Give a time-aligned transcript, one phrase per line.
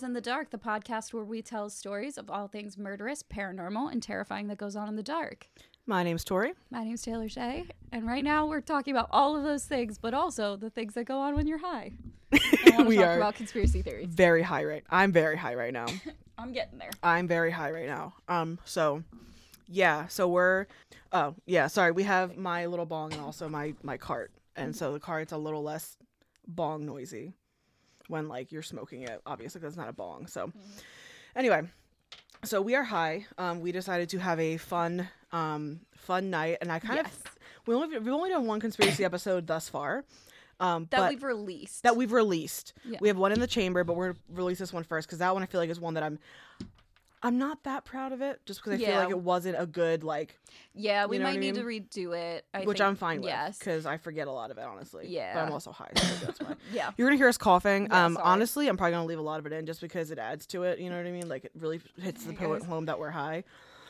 [0.00, 3.92] Figures in the Dark, the podcast where we tell stories of all things murderous, paranormal,
[3.92, 5.48] and terrifying that goes on in the dark.
[5.84, 6.54] My name's Tori.
[6.70, 10.14] My name's Taylor Shay, and right now we're talking about all of those things, but
[10.14, 11.92] also the things that go on when you're high.
[12.32, 12.38] I
[12.70, 13.18] want to We are.
[13.18, 14.06] about conspiracy theories.
[14.08, 14.82] Very high right.
[14.88, 15.86] I'm very high right now.
[16.38, 16.90] I'm getting there.
[17.02, 18.14] I'm very high right now.
[18.26, 19.02] Um, so
[19.68, 20.66] yeah, so we're
[21.12, 24.32] oh yeah, sorry, we have my little bong and also my my cart.
[24.56, 25.98] And so the cart's a little less
[26.46, 27.34] bong noisy
[28.10, 30.26] when like you're smoking it, obviously it's not a bong.
[30.26, 30.52] So
[31.34, 31.62] anyway,
[32.44, 33.26] so we are high.
[33.38, 37.14] Um, we decided to have a fun um fun night and I kind Yes.
[37.14, 40.04] of we only we've only done one conspiracy episode thus far.
[40.58, 41.84] Um That we've released.
[41.84, 42.72] that we've released.
[42.84, 42.98] Yeah.
[43.00, 45.32] We have one in the chamber, but we're gonna release this one first because that
[45.32, 46.18] one I feel like is one that I'm
[47.22, 50.02] I'm not that proud of it, just because I feel like it wasn't a good
[50.02, 50.38] like,
[50.74, 52.46] yeah, we you know might I need to redo it.
[52.54, 53.58] I which think- I'm fine with, Yes.
[53.58, 55.06] because I forget a lot of it honestly.
[55.08, 56.54] Yeah, but I'm also high, so that's why.
[56.72, 56.90] Yeah.
[56.96, 57.88] You're gonna hear us coughing.
[57.90, 58.24] Yeah, um, sorry.
[58.26, 60.62] honestly, I'm probably gonna leave a lot of it in just because it adds to
[60.62, 60.78] it.
[60.78, 61.28] You know what I mean?
[61.28, 63.44] Like it really hits the poet home that we're high.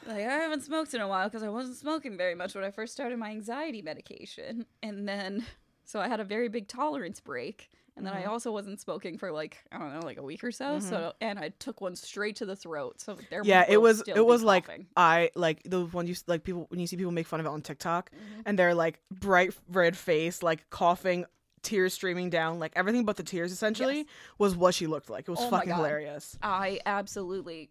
[0.06, 2.70] Like I haven't smoked in a while because I wasn't smoking very much when I
[2.70, 5.45] first started my anxiety medication, and then
[5.84, 7.69] so I had a very big tolerance break,
[8.01, 8.31] and then I Mm-hmm.
[8.31, 10.81] also wasn't smoking for like I don't know, like a week or so.
[10.81, 13.01] So and I took one straight to the throat.
[13.01, 14.87] So there, yeah, it was it was like coughing.
[14.97, 17.51] I like the one you like people when you see people make fun of it
[17.51, 18.41] on TikTok Mm-hmm.
[18.47, 21.27] and they're like bright red face, like coughing,
[21.62, 24.07] tears streaming down, like everything but the tears essentially Yes.
[24.39, 25.29] was what she looked like.
[25.29, 26.39] It was Oh fucking hilarious.
[26.42, 27.70] I absolutely,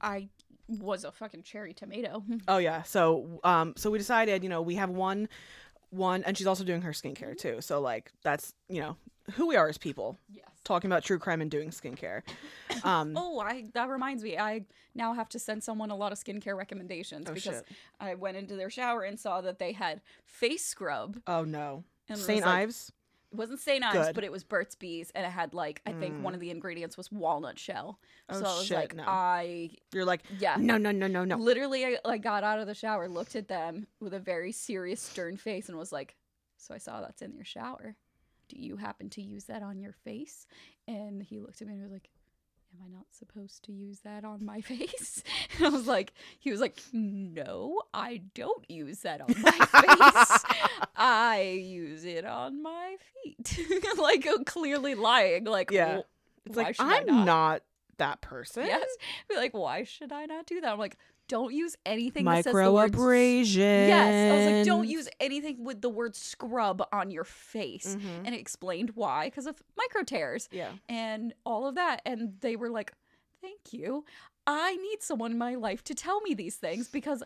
[0.00, 0.28] I
[0.68, 2.22] was a fucking cherry tomato.
[2.48, 2.82] Oh yeah.
[2.82, 5.28] So um so we decided, you know, we have one
[5.92, 7.60] one and she's also doing her skincare too.
[7.60, 8.96] So like that's, you know,
[9.34, 10.18] who we are as people.
[10.32, 10.46] yes.
[10.64, 12.22] Talking about true crime and doing skincare.
[12.84, 14.38] Um Oh, I that reminds me.
[14.38, 17.66] I now have to send someone a lot of skincare recommendations Oh, because shit.
[18.00, 21.18] I went into their shower and saw that they had face scrub.
[21.26, 21.84] oh no.
[22.08, 22.44] And St.
[22.44, 22.90] Ives?
[23.32, 23.82] It wasn't St.
[23.82, 24.14] Ives, Good.
[24.14, 26.42] but it was Burt's Bees, and it had like I think one of mm.
[26.42, 27.98] the ingredients was walnut shell.
[28.28, 29.04] Oh, so I was shit, like, no.
[29.06, 30.56] I You're like, yeah.
[30.58, 31.36] no, no, no, no, no.
[31.36, 35.00] Literally, I like got out of the shower, looked at them with a very serious,
[35.00, 36.16] stern face, and was like,
[36.58, 37.96] "So I saw that's in your shower.
[38.48, 40.46] Do you happen to use that on your face?"
[40.86, 42.10] And he looked at me and was like,
[42.74, 45.22] "Am I not supposed to use that on my face?"
[45.56, 50.44] And I was like, "He was like, no, I don't use that on my face.
[50.96, 53.66] I use it on my feet."
[53.98, 55.44] like clearly lying.
[55.44, 55.94] Like, Yeah.
[55.94, 56.06] "Well,
[56.46, 57.62] It's like I'm not?" not
[58.02, 58.66] that person.
[58.66, 58.86] Yes.
[59.28, 60.70] Be like, why should I not do that?
[60.72, 60.96] I'm like,
[61.28, 63.56] don't use anything that says word Microabrasion.
[63.88, 64.32] Yes.
[64.32, 67.96] I was like, don't use anything with the word scrub on your face.
[67.96, 68.26] Mhm.
[68.26, 70.72] And it explained why, because of micro tears Yeah.
[70.88, 72.02] and all of that.
[72.04, 72.92] And they were like,
[73.40, 74.04] thank you.
[74.46, 77.22] I need someone in my life to tell me these things because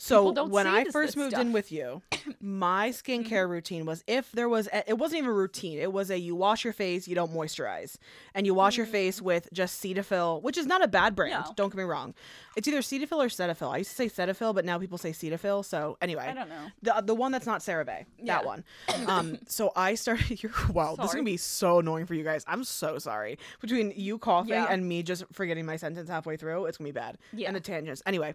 [0.00, 1.40] So when I first moved stuff.
[1.40, 2.02] in with you,
[2.40, 5.78] my skincare routine was if there was a, it wasn't even a routine.
[5.80, 7.96] It was a you wash your face, you don't moisturize,
[8.32, 11.44] and you wash your face with just Cetaphil, which is not a bad brand.
[11.46, 11.52] No.
[11.56, 12.14] Don't get me wrong.
[12.56, 13.72] It's either Cetaphil or Cetaphil.
[13.74, 15.64] I used to say Cetaphil, but now people say Cetaphil.
[15.64, 16.66] So anyway, I don't know.
[16.82, 18.36] the the one that's not CeraVe, Yeah.
[18.36, 18.64] that one.
[19.08, 20.42] Um, so I started.
[20.42, 22.44] You're, wow, this is gonna be so annoying for you guys.
[22.46, 23.38] I'm so sorry.
[23.60, 24.66] Between you coughing Yeah.
[24.70, 27.18] and me just forgetting my sentence halfway through, it's gonna be bad.
[27.32, 27.48] Yeah.
[27.48, 28.00] And the tangents.
[28.06, 28.34] Anyway,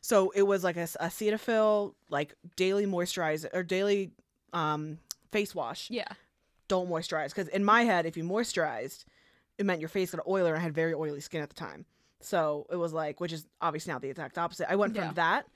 [0.00, 4.12] so it was like a, Cetaphil, like daily moisturizer or daily
[4.52, 4.98] um
[5.32, 5.90] face wash.
[5.90, 6.08] Yeah.
[6.68, 9.04] Don't moisturize because in my head, if you moisturized,
[9.58, 10.50] it meant your face got oiler.
[10.54, 11.84] and I had very oily skin at the time.
[12.20, 14.70] So it was like, which is obviously now the exact opposite.
[14.70, 15.12] I went from Yeah.
[15.14, 15.46] that,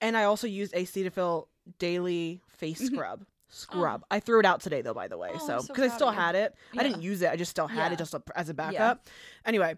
[0.00, 1.46] and I also used a Cetaphil
[1.78, 2.94] daily face Mhm.
[2.94, 3.26] scrub.
[3.48, 4.04] Scrub.
[4.10, 5.30] I threw it out today though, by the way.
[5.34, 7.30] Oh, so I'm so because I still had it, I didn't use it.
[7.30, 7.92] I just still had Yeah.
[7.92, 9.06] it just as a backup.
[9.44, 9.76] Anyway,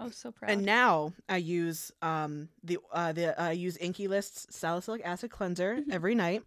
[0.00, 0.50] Oh, so proud.
[0.50, 5.76] and now I use um the uh the I use Inkey List's salicylic acid cleanser
[5.76, 5.92] Mm-hmm.
[5.92, 6.42] every night.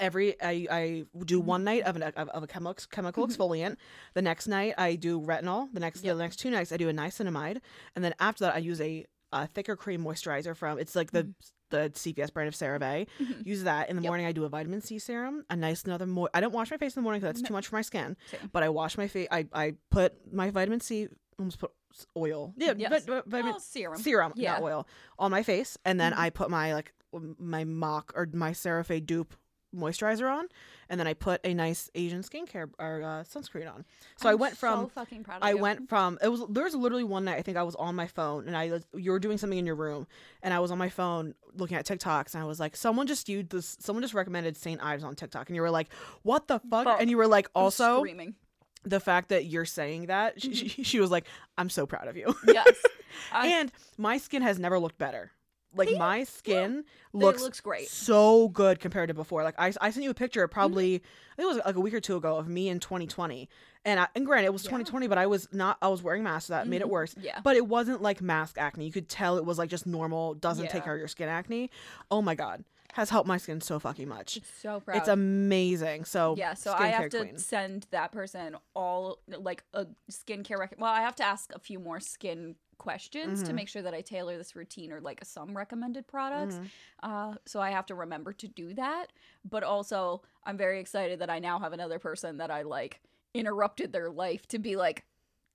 [0.00, 3.76] Every I I do one night of an of, of a chemical chemical exfoliant.
[4.14, 5.68] The next night I do retinol.
[5.72, 6.06] The next Mm-hmm.
[6.08, 6.16] Yep.
[6.16, 7.60] the next two nights I do a niacinamide,
[7.94, 11.32] and then after that I use a, a thicker cream moisturizer from it's like the
[11.70, 13.06] the CVS brand of CeraVe.
[13.20, 13.46] Mhm.
[13.46, 14.08] Use that in the Yep.
[14.10, 14.26] morning.
[14.26, 16.06] I do a vitamin C serum, a nice another.
[16.32, 17.48] I don't wash my face in the morning because that's No.
[17.48, 18.16] too much for my skin.
[18.30, 18.50] Same.
[18.52, 19.28] But I wash my face.
[19.30, 21.08] I I put my vitamin C.
[21.38, 21.72] Almost put
[22.16, 22.52] oil.
[22.56, 22.90] Yeah, Yes.
[22.90, 24.00] but, vit- vitamin oh, serum.
[24.00, 24.52] serum, Yeah.
[24.54, 24.86] not oil,
[25.18, 26.18] on my face, and then Mhm.
[26.18, 26.92] I put my like
[27.38, 29.34] my mock or my CeraVe dupe
[29.74, 30.46] moisturizer on,
[30.88, 33.84] and then I put a nice Asian skincare or uh, sunscreen on.
[34.16, 35.58] So I I'm went from so fucking proud of I you.
[35.58, 38.06] went from it was there was literally one night I think I was on my
[38.06, 40.06] phone and I you were doing something in your room
[40.42, 43.28] and I was on my phone looking at TikToks and I was like someone just
[43.28, 44.80] used this someone just recommended St.
[44.80, 45.92] Ives on TikTok and you were like
[46.22, 47.00] what the fuck Fuck.
[47.00, 48.36] and you were like also screaming.
[48.84, 51.26] The fact that you're saying that she, she, she was like
[51.58, 52.68] I'm so proud of you Yes.
[53.32, 55.32] I- and my skin has never looked better
[55.76, 57.88] like Yeah, my skin It looks looks great.
[57.88, 59.42] so good compared to before.
[59.42, 60.52] Like I, I sent you a picture Mm-hmm.
[60.52, 63.48] probably I think it was like a week or two ago of me in 2020,
[63.84, 64.68] and I, and granted it was Yeah.
[64.70, 66.90] 2020, but I was not I was wearing masks, so that made it Mhm.
[66.90, 67.16] worse.
[67.20, 67.40] Yeah.
[67.42, 68.84] But it wasn't like mask acne.
[68.86, 71.70] You could tell it was like just normal, doesn't take care of your skin acne.
[72.08, 72.62] Oh my god,
[72.94, 74.36] has helped my skin so fucking much.
[74.36, 74.96] It's so proud.
[74.98, 76.04] It's amazing.
[76.04, 77.38] So yeah, so I have to queen.
[77.38, 81.78] send that person all like a skincare rec- well, I have to ask a few
[81.80, 83.54] more skin questions to Mhm.
[83.56, 86.54] make sure that I tailor this routine or like some recommended products.
[86.56, 86.68] Mhm.
[87.02, 89.12] Uh, so I have to remember to do that.
[89.44, 93.00] But also, I'm very excited that I now have another person that I like
[93.32, 95.04] interrupted their life to be like,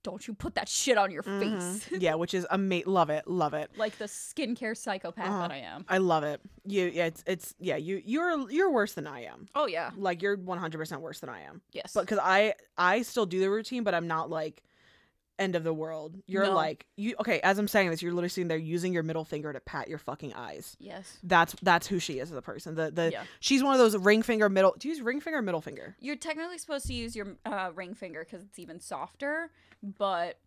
[0.02, 1.78] "Don't you put that shit on your Mhm.
[1.80, 2.90] face." yeah, which is amazing.
[2.92, 3.70] Love it, love it.
[3.76, 5.40] like the skincare psychopath Uh-huh.
[5.42, 5.84] that I am.
[5.88, 6.40] I love it.
[6.64, 7.76] You, yeah, it's it's yeah.
[7.76, 9.48] You you're you're worse than I am.
[9.54, 11.62] Oh yeah, Like you're 100 percent worse than I am.
[11.72, 11.92] yes.
[11.94, 14.62] But because I I still do the routine, but I'm not like
[15.40, 16.16] end of the world.
[16.26, 16.54] You're No.
[16.54, 17.40] like you okay.
[17.40, 19.98] As I'm saying this, you're literally sitting there using your middle finger to pat your
[19.98, 20.76] fucking eyes.
[20.78, 21.18] yes.
[21.22, 22.74] That's that's who she is as a person.
[22.74, 23.24] The the Yeah.
[23.40, 24.74] she's one of those ring finger middle.
[24.78, 25.96] Do you use ring finger or middle finger?
[26.00, 29.50] You're technically supposed to use your uh, ring finger because it's even softer,
[29.82, 30.38] but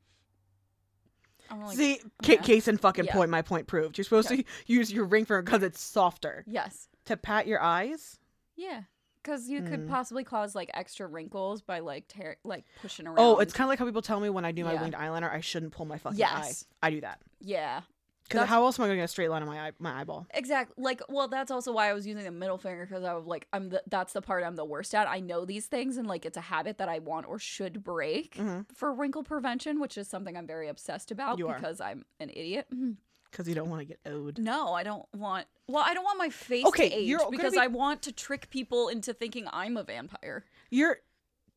[1.52, 1.78] like.
[1.78, 2.36] See, yeah.
[2.38, 3.14] case in fucking Yeah.
[3.14, 3.30] point.
[3.30, 3.98] My point proved.
[3.98, 8.18] You're supposed to use your ring finger because it's softer yes, to pat your eyes.
[8.56, 8.84] yeah,
[9.24, 9.88] because you could Hmm.
[9.90, 13.20] possibly cause like extra wrinkles by like tear like pushing around.
[13.20, 14.82] Oh, it's kind of like how people tell me when I do my Yeah.
[14.82, 16.66] winged eyeliner, I shouldn't pull my fucking Yes.
[16.82, 16.88] eye.
[16.88, 17.82] I do that yeah,
[18.30, 20.00] because how else am I going to get a straight line on my eye, my
[20.02, 20.26] eyeball?
[20.34, 20.76] exactly.
[20.82, 23.48] Like, well, that's also why I was using the middle finger because I was like,
[23.54, 25.08] I'm the that's the part I'm the worst at.
[25.08, 28.36] I know these things and like it's a habit that I want or should break
[28.36, 28.66] Mhm.
[28.74, 31.56] for wrinkle prevention, which is something I'm very obsessed about You are.
[31.56, 32.68] because I'm an idiot.
[33.34, 34.38] Because you don't want to get owed.
[34.38, 35.48] No, I don't want.
[35.68, 38.48] Well, I don't want my face Okay, to age because be- I want to trick
[38.52, 40.46] people into thinking I'm a vampire.
[40.70, 41.00] You're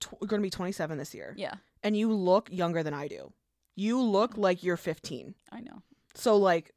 [0.00, 3.30] tw- going to be 27 this year, Yeah, and you look younger than I do.
[3.74, 5.34] You look like you're 15.
[5.52, 5.82] I know.
[6.14, 6.72] So like,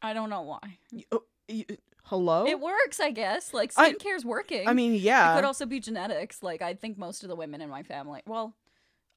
[0.00, 0.78] I don't know why.
[0.92, 1.66] y- oh, y-
[2.04, 2.46] hello.
[2.46, 3.52] It works, I guess.
[3.52, 4.66] Like I- skincare's working.
[4.66, 5.32] I mean, yeah.
[5.32, 6.42] it could also be genetics.
[6.42, 8.54] Like I think most of the women in my family, well,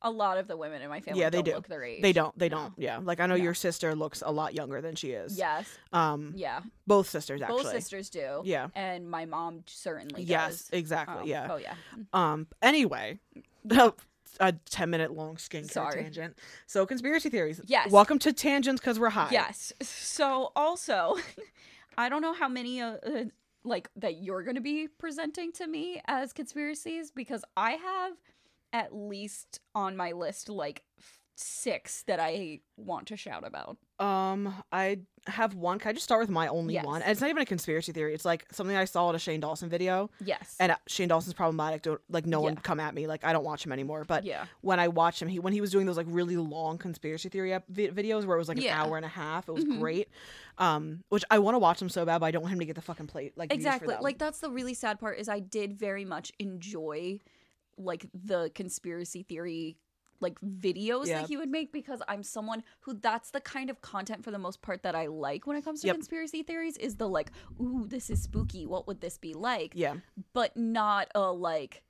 [0.04, 1.54] a lot of the women in my family, Yeah, they don't do.
[1.54, 2.02] look their age.
[2.02, 2.38] they don't.
[2.38, 2.58] They No.
[2.58, 2.74] don't.
[2.78, 3.00] Yeah.
[3.04, 3.44] Like I know No.
[3.44, 5.38] your sister looks a lot younger than she is.
[5.38, 5.68] Yes.
[5.94, 6.34] Um.
[6.36, 6.62] Yeah.
[6.88, 7.64] Both sisters actually.
[7.64, 8.42] Both sisters do.
[8.44, 8.68] Yeah.
[8.76, 10.50] And my mom certainly Yes.
[10.66, 10.70] does.
[10.74, 11.22] Exactly.
[11.22, 11.48] Um, yeah.
[11.52, 11.76] Oh yeah.
[12.14, 12.48] Um.
[12.62, 13.20] Anyway,
[14.40, 16.04] a ten minute long skincare Sorry.
[16.04, 16.38] tangent.
[16.66, 17.62] So conspiracy theories.
[17.66, 17.92] Yes.
[17.92, 19.30] Welcome to tangents because we're high.
[19.32, 19.74] Yes.
[19.82, 21.18] So also,
[21.98, 23.24] I don't know how many uh, uh,
[23.64, 28.14] like that you're going to be presenting to me as conspiracies because I have
[28.74, 30.84] at least on my list like
[31.36, 33.78] six that I want to shout about.
[34.00, 35.80] Um, I have one.
[35.80, 36.86] Can I just start with my only Yes.
[36.86, 37.02] one?
[37.02, 38.14] And it's not even a conspiracy theory.
[38.14, 40.12] It's like something I saw in a Shane Dawson video.
[40.24, 40.56] Yes.
[40.60, 41.82] And uh, Shane Dawson's problematic.
[41.82, 43.08] Don't like no one come at me.
[43.08, 44.04] Like I don't watch him anymore.
[44.08, 44.46] But yeah.
[44.62, 47.52] when I watch him, he when he was doing those like really long conspiracy theory
[47.72, 48.84] videos where it was like an Yeah.
[48.84, 49.80] hour and a half, it was Mhm.
[49.80, 50.10] great.
[50.60, 52.66] Um, which I want to watch him so bad, but I don't want him to
[52.66, 53.36] get the fucking plate.
[53.36, 53.96] Like Exactly.
[54.00, 57.20] Like that's the really sad part is I did very much enjoy
[57.78, 59.78] like the conspiracy theory
[60.20, 61.22] like videos Yeah.
[61.22, 64.38] that he would make because I'm someone who that's the kind of content for the
[64.38, 65.96] most part that I like when it comes to Yep.
[65.96, 68.68] conspiracy theories is the like, ooh, this is spooky.
[68.68, 69.74] What would this be like?
[69.76, 69.96] yeah,
[70.34, 71.82] But not a like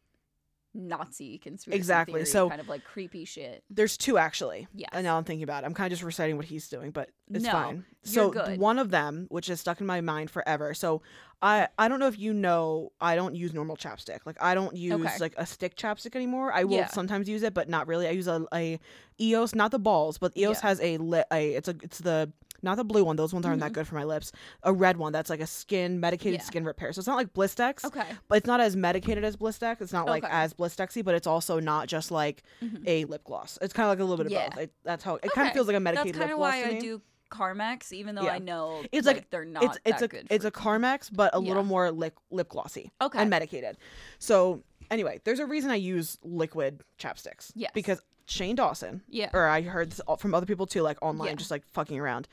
[0.74, 2.14] Nazi conspiracy Exactly.
[2.22, 3.64] theory So- kind of like creepy shit.
[3.70, 4.68] there's two actually.
[4.74, 4.88] Yeah.
[4.94, 5.68] And now I'm thinking about it.
[5.68, 7.86] I'm kind of just reciting what he's doing, but it's No, fine.
[8.04, 10.74] So one of them, which is stuck in my mind forever.
[10.74, 11.02] So
[11.42, 14.20] I I don't know if you know, I don't use normal chapstick.
[14.26, 15.18] Like I don't use Okay.
[15.20, 16.54] like a stick chapstick anymore.
[16.54, 16.88] I will Yeah.
[16.88, 18.08] sometimes use it, but not really.
[18.08, 18.80] I use a, a
[19.20, 20.68] EOS, not the balls, but EOS Yeah.
[20.70, 21.26] has a lit.
[21.32, 22.32] A it's a it's the
[22.64, 23.16] not the blue one.
[23.16, 24.32] Those ones aren't that good for my lips.
[24.64, 26.44] A red one that's like a skin medicated Mm-hmm.
[26.44, 26.48] Yeah.
[26.48, 26.94] skin repair.
[26.94, 27.84] So it's not like Blistex.
[27.86, 28.04] Okay.
[28.28, 29.82] But it's not as medicated as Blistex.
[29.82, 30.34] It's not like Okay.
[30.34, 32.84] as Blistexy, but it's also not just like Mhm.
[32.88, 33.58] a lip gloss.
[33.62, 34.50] It's kind of like a little bit of Yeah.
[34.50, 34.58] both.
[34.60, 36.16] It, that's how it kind of feels like a medicated.
[36.16, 37.02] That's medicated kind lip of gloss why I do
[37.32, 38.34] Carmex, even though Yeah.
[38.34, 40.28] I know It's like, like- they're not it's it's that a good.
[40.30, 43.20] it's a Carmex, but a little more lip lip glossy okay.
[43.20, 43.78] and medicated.
[44.20, 47.52] So anyway, there's a reason I use liquid chapsticks.
[47.56, 47.72] Yes.
[47.74, 49.30] Because Shane Dawson, yeah.
[49.34, 51.36] or I heard this from other people too, like online, Yeah.
[51.36, 52.28] just like fucking around.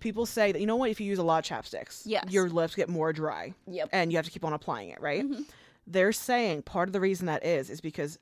[0.00, 2.24] People say that you know what, if you use a lot of chapsticks, Yes.
[2.30, 3.90] your lips get more dry, Yep.
[3.92, 5.24] and you have to keep on applying it, right?
[5.24, 5.44] Mhm.
[5.86, 8.18] They're saying part of the reason that is is because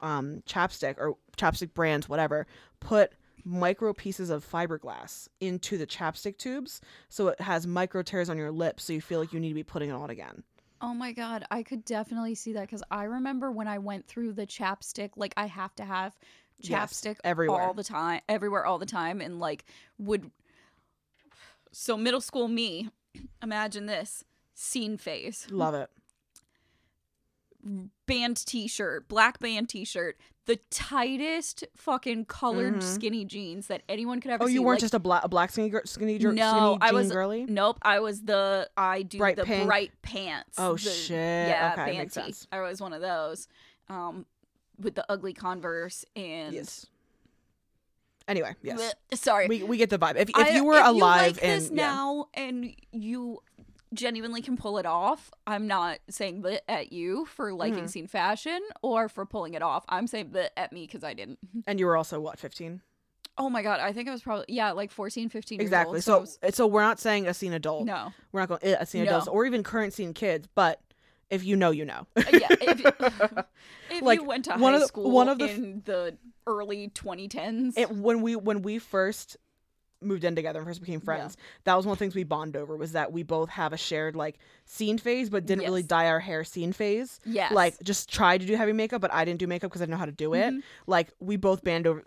[0.00, 2.46] um, chapstick or chapstick brands, whatever,
[2.80, 3.12] put
[3.44, 8.50] micro pieces of fiberglass into the chapstick tubes, so it has micro tears on your
[8.50, 10.42] lips, so you feel like you need to be putting it on again.
[10.80, 14.32] Oh my god, I could definitely see that because I remember when I went through
[14.32, 16.16] the chapstick, like I have to have
[16.62, 17.60] Yes, chapstick everywhere.
[17.62, 19.64] all the time, everywhere all the time, and like
[19.98, 20.30] would.
[21.72, 22.90] So middle school me,
[23.42, 25.46] imagine this scene face.
[25.50, 25.90] Love it.
[28.06, 32.82] band t-shirt, black band t-shirt, the tightest fucking colored Mhm.
[32.82, 34.54] skinny jeans that anyone could ever Oh, see.
[34.54, 36.92] you weren't like- just a black a black skinny gir- skinny, jer- No, skinny I
[36.92, 37.44] was- girly.
[37.46, 39.66] Nope, I was the I do Bright the pink?
[39.66, 40.56] bright pants.
[40.58, 41.48] Oh, the- shit.
[41.48, 42.48] Yeah, Okay, sense.
[42.50, 43.46] I was one of those.
[43.88, 44.26] Um
[44.78, 46.86] with the ugly Converse and Yes.
[48.28, 49.48] Anyway, yes, Bleh, sorry.
[49.48, 50.14] we we get the vibe.
[50.16, 51.70] If if I- you were if alive like and yeah.
[51.74, 53.40] now and you
[53.92, 57.90] genuinely can pull it off, I'm not saying bleh at you for liking Mhm.
[57.90, 59.84] scene fashion or for pulling it off.
[59.88, 61.40] I'm saying bleh at me because I didn't.
[61.66, 62.80] and you were also what 15.
[63.38, 65.96] Oh my god, I think I was probably yeah, like 14, 15 years exactly.
[65.96, 66.04] old.
[66.04, 67.86] So I was- so we're not saying a scene adult.
[67.86, 69.10] no, We're not going eh, a scene No.
[69.10, 70.46] adults or even current scene kids.
[70.54, 70.80] But
[71.32, 72.06] if you know, you know.
[72.16, 72.46] Uh, yeah.
[72.50, 72.92] If, you-
[73.90, 76.16] if Like, you went to one high of the- school one of the in the
[76.46, 79.36] early 2010s, it, when we when we first
[80.00, 82.60] moved in together and first became friends, that was one of the things we bonded
[82.60, 86.06] over was that we both have a shared like scene phase, but didn't really dye
[86.08, 87.20] our hair scene phase.
[87.24, 89.84] yes, Like just tried to do heavy makeup, but I didn't do makeup because I
[89.84, 90.52] didn't know how to do it.
[90.54, 90.62] Mhm.
[90.88, 92.02] Like we both band over.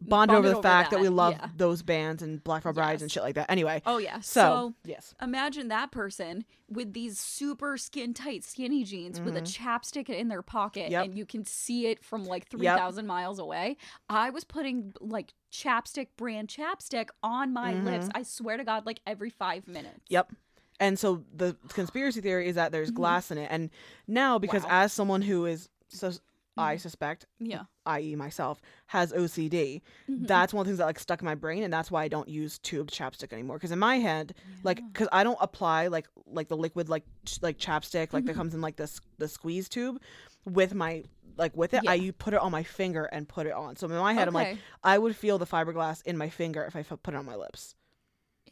[0.00, 1.48] Bond Bonded over the over fact that, we love yeah.
[1.56, 3.50] those bands and Black Veil Brides and shit like that.
[3.50, 4.20] Anyway, oh yeah.
[4.20, 9.40] so, so yes, imagine that person with these super skin tight skinny jeans with a
[9.42, 10.92] chapstick in their pocket Mm-hmm.
[10.92, 11.04] Yep.
[11.04, 13.76] and you can see it from like 3000 miles away
[14.08, 19.00] i was putting like chapstick brand chapstick on my lips i swear to god like
[19.06, 20.14] every five minutes Mm-hmm.
[20.14, 20.32] Yep.
[20.78, 23.48] And so the conspiracy theory is that there's glass in it.
[23.50, 23.68] And
[24.08, 24.70] now, because Mm-hmm.
[24.72, 24.80] Wow.
[24.82, 26.12] as someone who is, so
[26.56, 30.26] I suspect, yeah i.e., myself, has OCD, Mhm.
[30.28, 32.08] that's one of the things that like stuck in my brain, and that's why I
[32.08, 33.56] don't use tubed chapstick anymore.
[33.56, 37.40] Because in my head, like, because I don't apply like like the liquid like ch-
[37.42, 38.38] like chapstick like that Mm-hmm.
[38.40, 40.00] comes in like this the squeeze tube
[40.44, 41.04] with my
[41.36, 41.82] like with it.
[41.88, 43.76] I you put it on my finger and put it on.
[43.76, 46.76] So in my head, I'm like, I would feel the fiberglass in my finger if
[46.76, 47.74] I f- put it on my lips.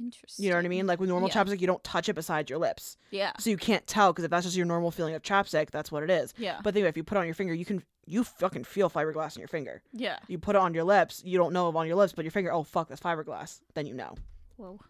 [0.01, 0.87] Interesting You know what I mean?
[0.87, 1.35] Like with normal Yeah.
[1.45, 2.97] chapstick, you don't touch it beside your lips.
[3.11, 5.91] yeah So you can't tell because if that's just your normal feeling of chapstick, that's
[5.93, 6.35] what it is.
[6.37, 8.89] yeah But it, if you put it on your finger, you can you fucking feel
[8.89, 9.83] fiberglass in your finger.
[9.93, 12.25] yeah You put it on your lips, you don't know if on your lips, but
[12.25, 13.61] your finger, oh fuck, that's fiberglass.
[13.75, 14.15] Then you know.
[14.57, 14.81] whoa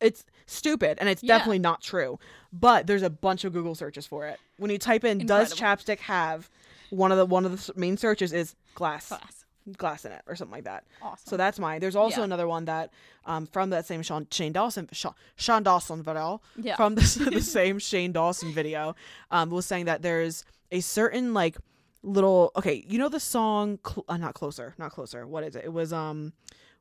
[0.00, 1.36] It's stupid and it's Yeah.
[1.36, 2.18] definitely not true.
[2.52, 4.38] But there's a bunch of Google searches for it.
[4.56, 6.48] When you type in does chapstick have
[6.90, 9.39] one of the one of the main searches is glass class
[9.76, 10.84] glass in it or something like that.
[11.02, 11.28] awesome.
[11.28, 11.80] So that's mine.
[11.80, 12.24] There's also Yeah.
[12.24, 12.92] another one that
[13.26, 16.40] um from that same Sean Shane Dawson Sean, Sean Dawson video.
[16.56, 16.76] Yeah.
[16.76, 17.02] From the,
[17.32, 18.94] the same Shane Dawson video
[19.30, 21.56] um, was saying that there's a certain like
[22.02, 25.64] little okay you know the song Cl- uh, not closer not closer what is it?
[25.66, 26.32] It was um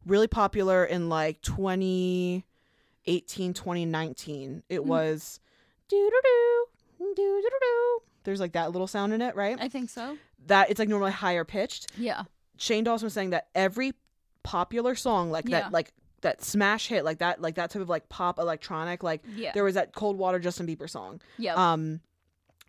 [0.06, 2.44] really popular in like 2018
[3.54, 4.86] 2019 it Mhm.
[4.86, 5.40] was
[5.90, 9.58] do do do do do do there's like that little sound in it right?
[9.60, 10.18] I think so.
[10.48, 11.88] That it's like normally higher pitched.
[11.98, 12.24] Yeah
[12.60, 13.94] Shane Dawson was saying that every
[14.44, 15.62] popular song like Yeah.
[15.62, 19.22] that like that smash hit like that like that type of like pop electronic like
[19.36, 21.22] yeah there was that cold water Justin Bieber song.
[21.38, 22.02] yeah Um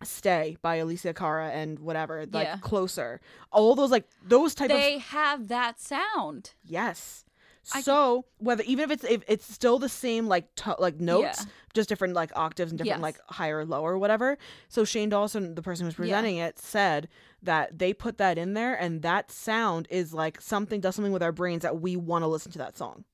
[0.03, 2.25] Stay by Alessia Cara and whatever.
[2.31, 2.57] Like Yeah.
[2.57, 3.21] closer.
[3.51, 7.23] All those like those type they of have that sound yes.
[7.73, 11.41] I- So whether even if it's if it's still the same like to, like notes,
[11.45, 11.51] Yeah.
[11.73, 13.03] just different like octaves and different Yes.
[13.03, 14.37] like higher or lower or whatever.
[14.67, 17.07] So Shane Dawson, the person who's presenting it, said
[17.43, 21.23] that they put that in there and that sound is like something does something with
[21.23, 23.05] our brains that we want to listen to that song.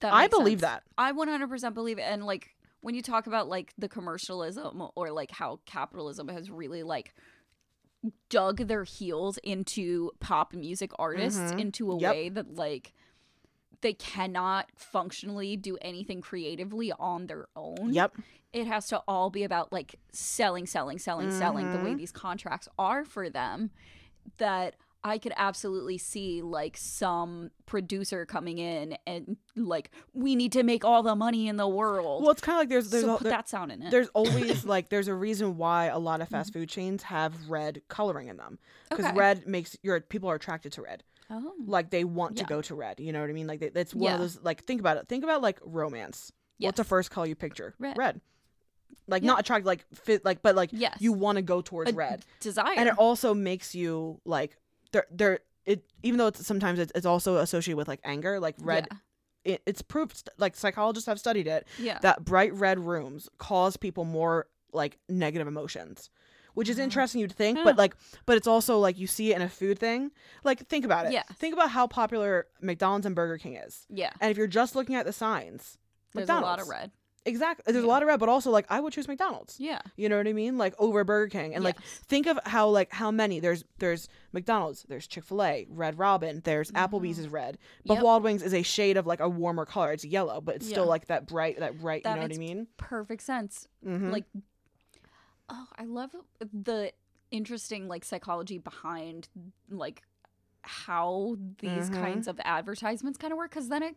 [0.00, 0.72] That I believe sense.
[0.72, 0.82] that.
[0.98, 2.02] I 100% believe it.
[2.02, 6.82] And like when you talk about like the commercialism or like how capitalism has really
[6.82, 7.14] like
[8.28, 11.60] dug their heels into pop music artists Mhm.
[11.60, 12.12] into a Yep.
[12.14, 12.92] way that like
[13.82, 17.92] they cannot functionally do anything creatively on their own.
[17.92, 18.16] Yep.
[18.52, 21.98] It has to all be about like selling, selling, selling, selling the way Mhm.
[21.98, 23.70] these contracts are for them
[24.38, 30.64] that I could absolutely see like some producer coming in and like we need to
[30.64, 32.22] make all the money in the world.
[32.22, 33.90] Well, it's kind of like there's there's so a, put there- that sound in it.
[33.92, 37.82] there's always like there's a reason why a lot of fast food chains have red
[37.88, 38.58] coloring in them
[38.90, 39.14] because Okay.
[39.16, 41.52] red makes your people are attracted to red oh.
[41.66, 43.94] like they want to go to red you know what i mean like they, that's
[43.94, 44.14] one Yeah.
[44.14, 47.34] of those like think about it think about like romance what's the first color you
[47.34, 48.20] picture Red.
[49.08, 49.26] like Yeah.
[49.28, 50.96] not attracted like fit like but like Yes.
[51.00, 52.74] you want to go towards A red desire.
[52.76, 54.56] and it also makes you like
[54.92, 58.54] there there it even though it's sometimes it's, it's also associated with like anger like
[58.60, 58.88] red
[59.44, 61.84] it, it's proved like psychologists have studied it Yeah.
[61.94, 61.98] yeah.
[62.00, 66.10] that bright red rooms cause people more like negative emotions
[66.56, 66.82] which is Oh.
[66.82, 67.94] interesting you'd think but like
[68.26, 70.10] but it's also like you see it in a food thing
[70.42, 71.22] like think about it Yeah.
[71.34, 74.10] think about how popular mcdonald's and burger king is yeah.
[74.20, 75.78] and if you're just looking at the signs
[76.12, 76.44] There's McDonald's.
[76.46, 76.90] a lot of red.
[77.26, 79.80] exactly there's a lot of red but also like i would choose mcdonald's Yeah.
[79.96, 82.92] you know what i mean like over burger king and like think of how like
[82.92, 88.02] how many there's there's mcdonald's there's chick-fil-a red robin there's applebee's is red But Yep.
[88.04, 90.86] wild wings is a shade of like a warmer color it's yellow but it's still
[90.86, 93.66] like that bright that bright That you know what i mean perfect sense.
[93.84, 94.10] Mhm.
[94.12, 94.24] Like
[95.48, 96.14] Oh, I love
[96.52, 96.92] the
[97.30, 99.28] interesting like psychology behind
[99.68, 100.02] like
[100.62, 102.00] how these Mhm.
[102.00, 103.96] kinds of advertisements kind of work because then it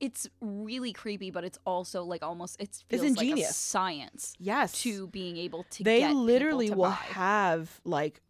[0.00, 3.56] it's really creepy but it's also like almost it feels like a ingenious.
[3.56, 4.72] science Yes.
[4.82, 6.94] to being able to they literally to will buy.
[6.94, 8.20] have like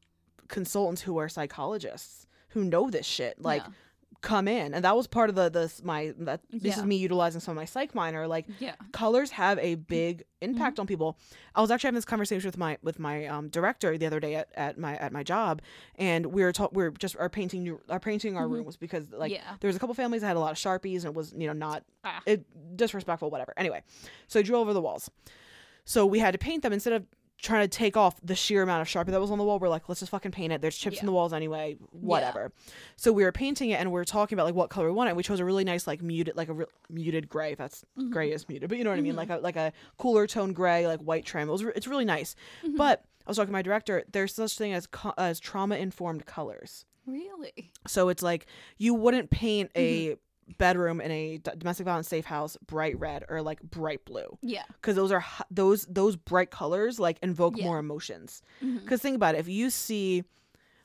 [0.48, 3.72] consultants who are psychologists who know this shit like Yeah.
[4.22, 6.78] Come in and that was part of the this my that this Yeah.
[6.78, 10.54] is me utilizing some of my psych minor like yeah colors have a big Mm-hmm.
[10.56, 11.16] impact on people
[11.54, 14.34] i was actually having this conversation with my with my um, director the other day
[14.34, 15.62] at, at my at my job
[15.96, 18.52] and we were ta- we are just our painting new our painting our Mhm.
[18.54, 19.54] rooms because like Yeah.
[19.60, 21.46] there was a couple families that had a lot of sharpies and it was you
[21.46, 22.20] know not Ah.
[22.26, 22.44] it
[22.76, 23.82] disrespectful whatever anyway
[24.26, 25.08] so i drew over the walls
[25.84, 27.06] so we had to paint them instead of
[27.42, 29.58] trying to take off the sheer amount of sharpie that was on the wall.
[29.58, 30.62] We're like let's just fucking paint it.
[30.62, 32.52] There's chips in the walls anyway whatever.
[32.96, 35.16] So we were painting it and we were talking about like what color we wanted
[35.16, 37.52] we chose a really nice like muted like a re- muted gray.
[37.52, 38.10] If that's Mm-hmm.
[38.10, 39.16] gray is muted but you know what i mean?
[39.16, 41.48] Like a like a cooler tone gray like white trim.
[41.48, 42.34] It was re- it's really nice.
[42.64, 42.76] Mm-hmm.
[42.76, 46.24] but i was talking to my director there's such thing as co- as trauma informed
[46.26, 46.86] colors.
[47.06, 47.72] Really?
[47.88, 48.46] So it's like
[48.78, 50.14] you wouldn't paint a Mm-hmm.
[50.58, 54.96] Bedroom in a domestic violence safe house bright red or like bright blue yeah because
[54.96, 57.64] those are those those bright colors like invoke Yeah.
[57.64, 58.42] more emotions.
[58.60, 60.24] Because think about it, if you see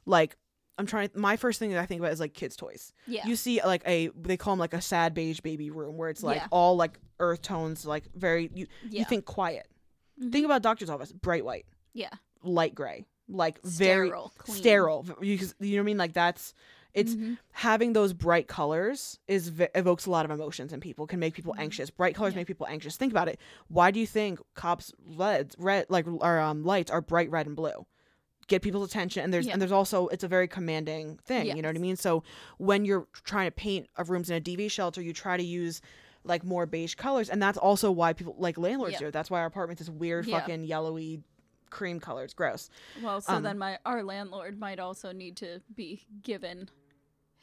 [0.06, 0.38] like
[0.80, 1.10] I'm trying.
[1.16, 2.94] My first thing that I think about is like kids' toys.
[3.08, 6.10] yeah You see like a they call them like a sad beige baby room where
[6.10, 6.48] it's like Yeah.
[6.52, 9.68] all like earth tones, like very you yeah you think quiet.
[10.22, 10.32] Mhm.
[10.32, 12.12] Think about doctor's office, bright white, yeah
[12.44, 14.58] light gray, like very sterile clean.
[14.58, 15.06] sterile.
[15.22, 15.98] You, you know what I mean?
[15.98, 16.54] Like that's
[16.98, 17.38] it's Mhm.
[17.52, 21.34] having those bright colors is v- evokes a lot of emotions in people can make
[21.36, 21.60] people Mhm.
[21.62, 22.40] anxious bright colors Yeah.
[22.40, 26.40] make people anxious think about it why do you think cops reds red like or
[26.40, 27.86] um lights are bright red and blue
[28.48, 29.54] get people's attention and there's Yeah.
[29.54, 32.24] and there's also it's a very commanding thing you know what i mean so
[32.58, 35.82] when you're trying to paint a rooms in a dv shelter you try to use
[36.24, 39.00] like more beige colors and that's also why people like landlords Yeah.
[39.00, 41.22] do it that's why our apartment's this weird fucking yellowy
[41.70, 42.70] cream color it's gross
[43.04, 46.70] Well, so Um, then my our landlord might also need to be given,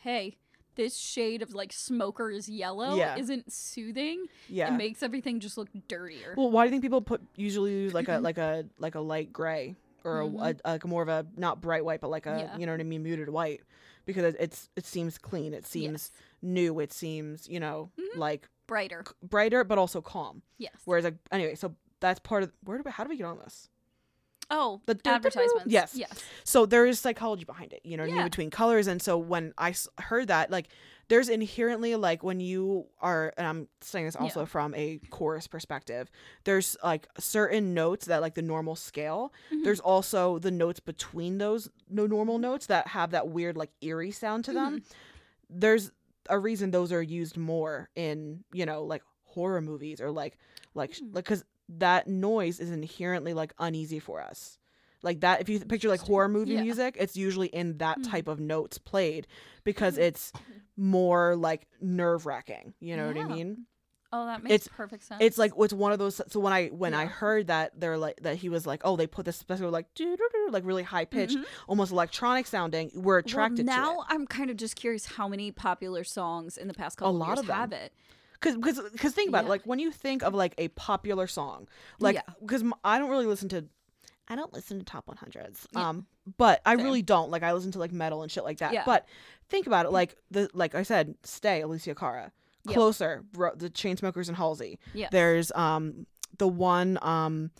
[0.04, 0.36] hey,
[0.76, 3.16] this shade of like smoker's yellow Yeah.
[3.16, 4.26] isn't soothing.
[4.48, 6.34] yeah It makes everything just look dirtier.
[6.36, 9.00] Well, why do you think people put usually use like a like a like a
[9.00, 10.56] light gray or a, Mhm.
[10.64, 12.58] a, like more of a not bright white but like a Yeah.
[12.58, 13.60] you know what I mean muted white
[14.04, 16.22] because it's it seems clean it seems yes.
[16.42, 18.16] new it seems you know Mhm.
[18.18, 19.04] like brighter.
[19.06, 20.74] c- brighter but also calm Yes.
[20.84, 23.38] whereas like anyway so that's part of where do we, how do we get on
[23.38, 23.70] this
[24.50, 25.64] oh, The- advertisements.
[25.66, 25.94] yes.
[25.94, 26.22] Yes.
[26.44, 28.24] so there is psychology behind it you know Yeah.
[28.24, 30.68] between colors and so when I s- heard that like
[31.08, 34.46] there's inherently like when you are and I'm saying this also Yeah.
[34.46, 36.10] from a chorus perspective
[36.44, 39.64] there's like certain notes that like the normal scale Mhm.
[39.64, 44.10] there's also the notes between those no normal notes that have that weird like eerie
[44.12, 45.58] sound to them Mm-hmm.
[45.60, 45.90] there's
[46.30, 50.38] a reason those are used more in you know like horror movies or like
[50.74, 51.06] like Hmm.
[51.12, 54.58] like because that noise is inherently like uneasy for us
[55.02, 56.62] like that if you picture like horror movie Yeah.
[56.62, 58.10] music it's usually in that Mhm.
[58.10, 59.26] type of notes played
[59.64, 60.02] because Mhm.
[60.02, 60.32] it's
[60.76, 63.66] more like nerve-wracking you know what i mean
[64.16, 65.18] Oh, that makes It's- perfect sense.
[65.20, 68.20] it's like it's one of those so when i when i heard that they're like
[68.22, 69.86] that he was like oh they put this special like
[70.50, 71.44] like really high pitched Mhm.
[71.66, 75.50] almost electronic sounding we're attracted well, to now I'm kind of just curious how many
[75.50, 77.56] popular songs in the past couple lot years of them.
[77.56, 77.92] have it.
[78.44, 81.66] Because because because think about it like when you think of like a popular song
[81.98, 82.22] like Yeah.
[82.40, 83.64] because i don't really listen to
[84.28, 85.88] i don't listen to top 100s Yeah.
[85.88, 88.72] um but i really don't like i listen to like metal and shit like that.
[88.74, 88.82] Yeah.
[88.84, 89.06] but
[89.48, 92.32] think about it like the like i said stay alessia cara.
[92.68, 94.78] Closer Bro- the chainsmokers and halsey.
[94.94, 96.06] Yeah there's um
[96.38, 97.50] the one um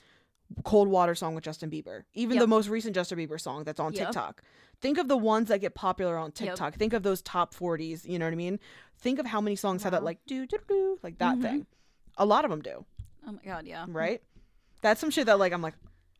[0.64, 2.03] cold water song with justin bieber.
[2.14, 4.42] Even the most recent justin bieber song that's on tiktok
[4.85, 6.35] think of the ones that get popular on Yep.
[6.35, 8.61] tiktok think of those top 40s you know what i mean
[8.99, 11.42] think of how many songs have that like do do do like that Mhm.
[11.42, 11.66] thing
[12.18, 12.85] a lot of them do
[13.27, 13.87] Oh my god, yeah.
[13.88, 14.23] right
[14.83, 15.75] that's some shit that like i'm like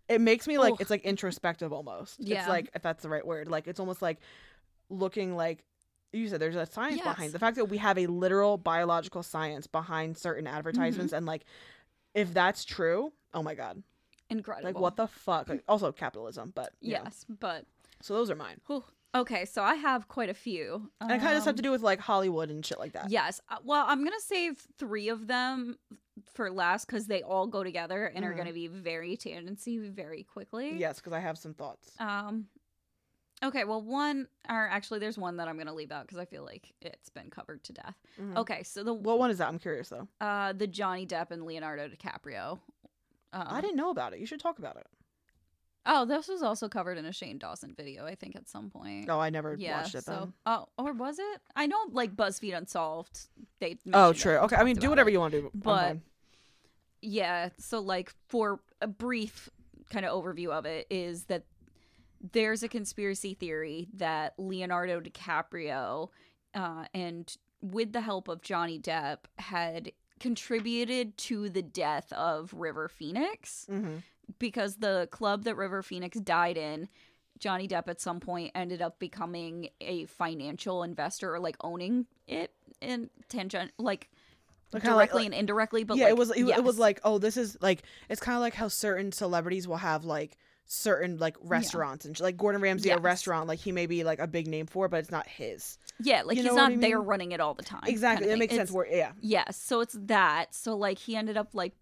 [0.09, 0.77] it makes me like Oh.
[0.81, 2.39] it's like introspective almost Yeah.
[2.41, 4.19] it's like if that's the right word like it's almost like
[4.89, 5.65] looking like
[6.15, 7.05] you said there's a science Yes.
[7.05, 11.17] behind the fact that we have a literal biological science behind certain advertisements Mm-hmm.
[11.19, 11.45] and like
[12.15, 13.83] if that's true oh my god
[14.31, 14.69] Incredible.
[14.69, 17.01] like what the fuck like, also capitalism but you know.
[17.05, 17.67] Yes, but
[18.05, 18.85] so those are mine whew.
[19.15, 19.45] okay.
[19.45, 21.71] So I have quite a few, and it kind of just have Um, to do
[21.71, 23.41] with like hollywood and shit like that Yes.
[23.49, 25.79] Uh, Well, I'm gonna save three of them
[26.33, 28.37] for last because they all go together and are Mhm.
[28.37, 30.77] gonna be very tendency very quickly.
[30.79, 32.49] yes because i have some thoughts Um.
[33.43, 33.65] Okay.
[33.65, 36.73] Well, one or actually, there's one that I'm gonna leave out because I feel like
[36.81, 37.97] it's been covered to death.
[38.19, 38.37] Mhm.
[38.39, 38.63] Okay.
[38.63, 41.89] So the what one is that i'm curious though uh the Johnny Depp and Leonardo
[41.89, 42.61] DiCaprio.
[43.33, 44.87] Um, i didn't know about it you should talk about it
[45.87, 49.09] Oh, this was also covered in a Shane Dawson video, I think, at some point.
[49.11, 49.81] oh i never yeah.
[49.83, 51.41] watched it so, then oh, or was it?
[51.55, 53.29] I know, like BuzzFeed Unsolved.
[53.61, 53.77] They.
[53.93, 55.13] oh true okay i mean do whatever it.
[55.13, 55.99] you want to do But-
[57.01, 57.51] Yeah.
[57.59, 59.49] So, like, for a brief
[59.91, 61.45] kind of overview of it is that
[62.33, 66.09] there's a conspiracy theory that Leonardo DiCaprio
[66.55, 72.89] uh, and with the help of Johnny Depp had contributed to the death of River
[72.89, 73.97] Phoenix Mm-hmm.
[74.39, 76.89] Because the club that River Phoenix died in,
[77.39, 82.53] Johnny Depp at some point ended up becoming a financial investor or like owning it
[82.81, 84.09] in tangent like
[84.73, 85.85] Like, like- directly and indirectly.
[85.85, 88.37] But yeah, like, it was it, it was like oh this is like it's kind
[88.37, 92.89] of like how certain celebrities will have like certain like restaurants and like Gordon Ramsay
[92.89, 95.77] a restaurant like he may be like a big name for but it's not his
[96.01, 97.81] yeah, like you he's not I there running it all the time.
[97.83, 98.39] kind exactly of thing.
[98.39, 100.55] makes sense where yeah Yes, so it's that.
[100.55, 101.75] So like he ended up like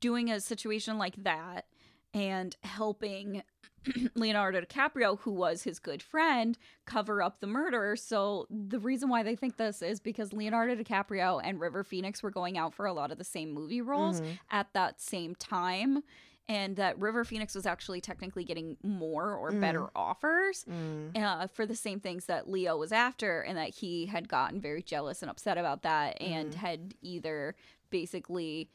[0.00, 1.66] doing a situation like that
[2.14, 3.42] and helping
[4.14, 7.96] Leonardo DiCaprio, who was his good friend, cover up the murder.
[7.96, 12.30] So the reason why they think this is because Leonardo DiCaprio and River Phoenix were
[12.30, 14.38] going out for a lot of the same movie roles Mhm.
[14.50, 16.02] at that same time.
[16.50, 19.60] And that River Phoenix was actually technically getting more or Mm.
[19.60, 21.14] better offers Mm.
[21.22, 24.82] uh, for the same things that Leo was after, and that he had gotten very
[24.82, 26.56] jealous and upset about that, and Mhm.
[26.56, 27.54] had either
[27.90, 28.70] basically,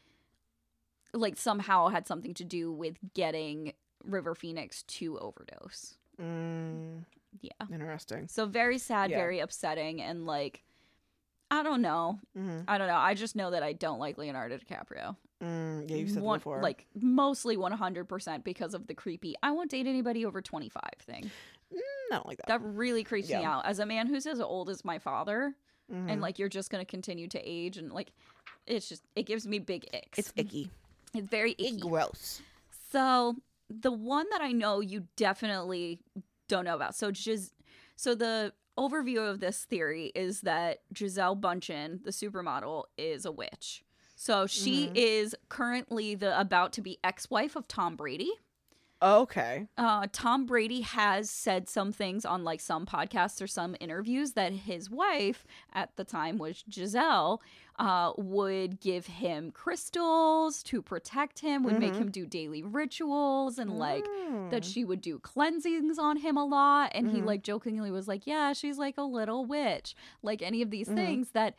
[1.13, 3.73] like, somehow had something to do with getting
[4.03, 5.95] River Phoenix to overdose.
[6.21, 7.05] Mm.
[7.41, 7.51] Yeah.
[7.71, 9.17] interesting So very sad, Yeah.
[9.17, 10.63] very upsetting, and like,
[11.51, 12.19] I don't know.
[12.37, 12.61] mm-hmm.
[12.67, 12.95] I don't know.
[12.97, 15.15] I just know that I don't like Leonardo DiCaprio.
[15.43, 15.89] mm.
[15.89, 19.87] yeah you've said One- before Like, mostly 100% because of the creepy, I won't date
[19.87, 21.29] anybody over 25 thing.
[21.73, 21.79] Mm,
[22.11, 23.65] I don't like that That really creeps me out.
[23.65, 25.55] As a man who's as old as my father,
[25.91, 26.09] Mhm.
[26.11, 28.13] and like you're just gonna continue to age and like
[28.65, 30.17] it's just it gives me big icks.
[30.17, 30.69] it's icky
[31.13, 31.77] It's very icky.
[31.79, 32.41] Gross
[32.91, 33.35] So
[33.69, 35.99] the one that I know you definitely
[36.47, 36.95] don't know about.
[36.95, 37.53] So just
[37.95, 43.83] so the overview of this theory is that Gisele Bündchen, the supermodel, is a witch.
[44.15, 44.91] So she Mhm.
[44.95, 48.31] is currently the about to be ex-wife of Tom Brady.
[49.03, 54.31] Okay uh, Tom Brady has said some things on like some podcasts or some interviews
[54.33, 57.41] that his wife at the time was Gisele
[57.79, 61.97] uh, would give him crystals to protect him, would make Mhm.
[61.97, 64.05] him do daily rituals, and like
[64.51, 64.73] that Mm.
[64.73, 66.91] she would do cleansings on him a lot.
[66.93, 67.25] And he Mhm.
[67.25, 70.95] like jokingly was like, "Yeah, she's like a little witch." Like any of these Mhm.
[70.95, 71.55] things that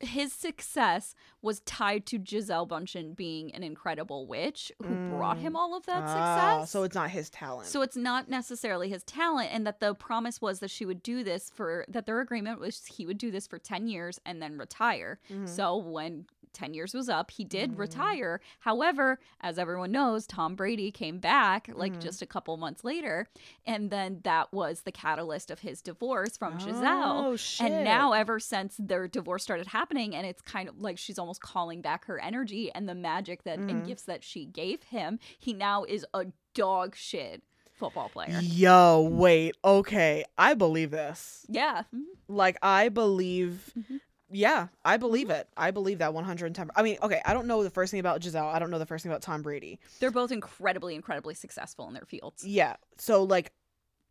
[0.00, 5.76] his success was tied to Gisele Bündchen being an incredible witch who brought him all
[5.76, 6.70] of that Ah, success.
[6.70, 10.40] so it's not his talent So it's not necessarily his talent, and that the promise
[10.40, 13.46] was that she would do this for that their agreement was he would do this
[13.46, 15.18] for 10 years and then retire.
[15.30, 15.48] Mhm.
[15.48, 16.26] So when
[16.56, 17.78] 10 years was up, he did Mhm.
[17.78, 18.40] retire.
[18.60, 22.00] However, as everyone knows, Tom Brady came back like Mhm.
[22.00, 23.28] just a couple months later,
[23.64, 27.24] and then that was the catalyst of his divorce from Gisele.
[27.26, 30.98] oh shit And now, ever since their divorce started happening, and it's kind of like
[30.98, 33.86] she's almost calling back her energy and the magic that and Mhm.
[33.86, 37.42] gifts that she gave him, he now is a dog shit
[37.72, 38.38] football player.
[38.42, 39.54] Yo, wait.
[39.62, 41.44] Okay, I believe this.
[41.48, 41.82] Yeah.
[41.94, 42.04] Mhm.
[42.28, 44.00] Like I believe Mhm.
[44.30, 45.48] Yeah, I believe it.
[45.56, 46.70] I believe that 110.
[46.74, 48.46] I mean, okay, I don't know the first thing about Gisele.
[48.48, 49.78] I don't know the first thing about Tom Brady.
[50.00, 52.44] They're both incredibly, incredibly successful in their fields.
[52.44, 52.76] Yeah.
[52.98, 53.52] So like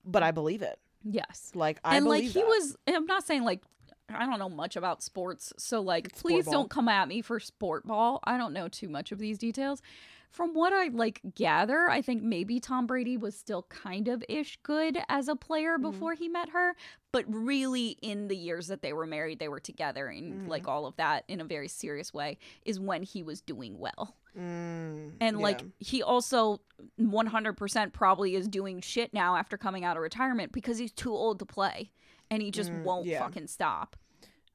[0.05, 0.79] but I believe it.
[1.03, 1.51] Yes.
[1.55, 2.45] Like I and like he that.
[2.47, 3.61] was I'm not saying like
[4.07, 7.39] I don't know much about sports, so like Sport please don't come at me for
[7.39, 8.19] sport ball.
[8.23, 9.81] I don't know too much of these details.
[10.29, 14.59] From what I like gather, I think maybe Tom Brady was still kind of ish
[14.63, 15.81] good as a player Mhm.
[15.83, 16.75] before he met her,
[17.15, 20.47] but really in the years that they were married, they were together and Mhm.
[20.49, 24.15] like all of that in a very serious way is when he was doing well.
[24.37, 25.67] Mm, And like yeah.
[25.79, 26.59] he also
[26.99, 31.39] 100% probably is doing shit now after coming out of retirement because he's too old
[31.39, 31.91] to play
[32.29, 33.19] and he just Mm, won't yeah.
[33.19, 33.95] fucking stop.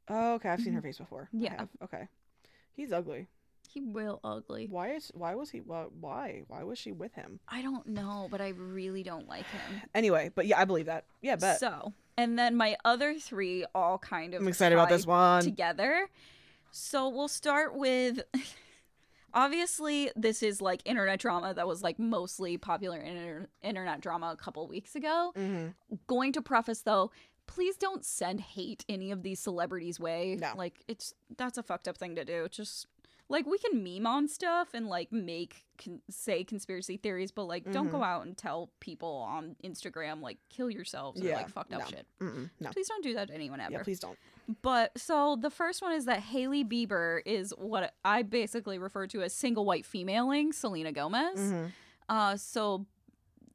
[0.09, 1.29] Oh, okay, I've seen her face before.
[1.35, 1.44] Mm-hmm.
[1.44, 1.64] Yeah.
[1.83, 2.09] Okay.
[2.75, 3.29] He's ugly.
[3.68, 4.66] He real ugly.
[4.66, 7.38] Why is why was he why why was she with him?
[7.49, 9.83] I don't know, but I really don't like him.
[9.94, 11.05] Anyway, but yeah, I believe that.
[11.23, 11.61] Yeah, bet.
[11.61, 15.42] So, and then my other three all kind of I'm excited about this one.
[15.42, 16.09] together.
[16.70, 18.20] So we'll start with
[19.35, 24.37] obviously this is like internet drama that was like mostly popular inter- internet drama a
[24.37, 25.33] couple weeks ago.
[25.35, 25.68] hmm
[26.06, 27.11] Going to preface though,
[27.46, 30.37] please don't send hate any of these celebrities way.
[30.40, 30.52] No.
[30.56, 32.46] Like it's that's a fucked up thing to do.
[32.50, 32.87] Just
[33.30, 37.70] like we can meme on stuff and like make con- say conspiracy theories, but like
[37.72, 37.92] don't Mhm.
[37.92, 41.80] go out and tell people on Instagram like kill yourselves or Yeah, like fucked up
[41.80, 41.86] no.
[41.86, 42.06] shit.
[42.20, 42.70] Mm-mm, no.
[42.70, 43.72] Please don't do that to anyone ever.
[43.72, 44.18] Yeah, please don't.
[44.62, 49.22] But so the first one is that Hailey Bieber is what I basically refer to
[49.22, 51.38] as single white femaling Selena Gomez.
[51.38, 51.72] Mhm.
[52.08, 52.84] Uh, so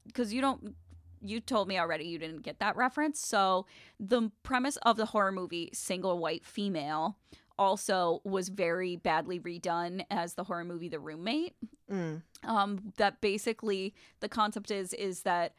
[0.08, 0.76] because you don't,
[1.22, 3.20] you told me already you didn't get that reference.
[3.20, 3.66] So
[4.00, 7.18] the premise of the horror movie Single White Female
[7.58, 11.54] also was very badly redone as the horror movie The Roommate.
[11.92, 12.22] Mm.
[12.44, 15.54] Um, that basically the concept is is that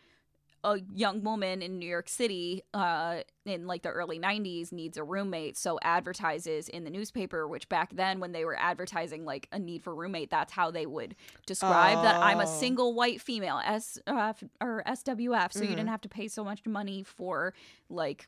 [0.65, 5.05] a young woman in New York City uh, in like the early 90s needs a
[5.05, 9.61] roommate, so advertises in the newspaper, which back then, when they were advertising like a
[9.61, 11.15] need for roommate, that's how they would
[11.47, 12.61] describe that I'm a Oh.
[12.61, 15.77] single white female, S uh, or SWF, so you Mhm.
[15.77, 17.55] didn't have to pay so much money for
[17.89, 18.27] like.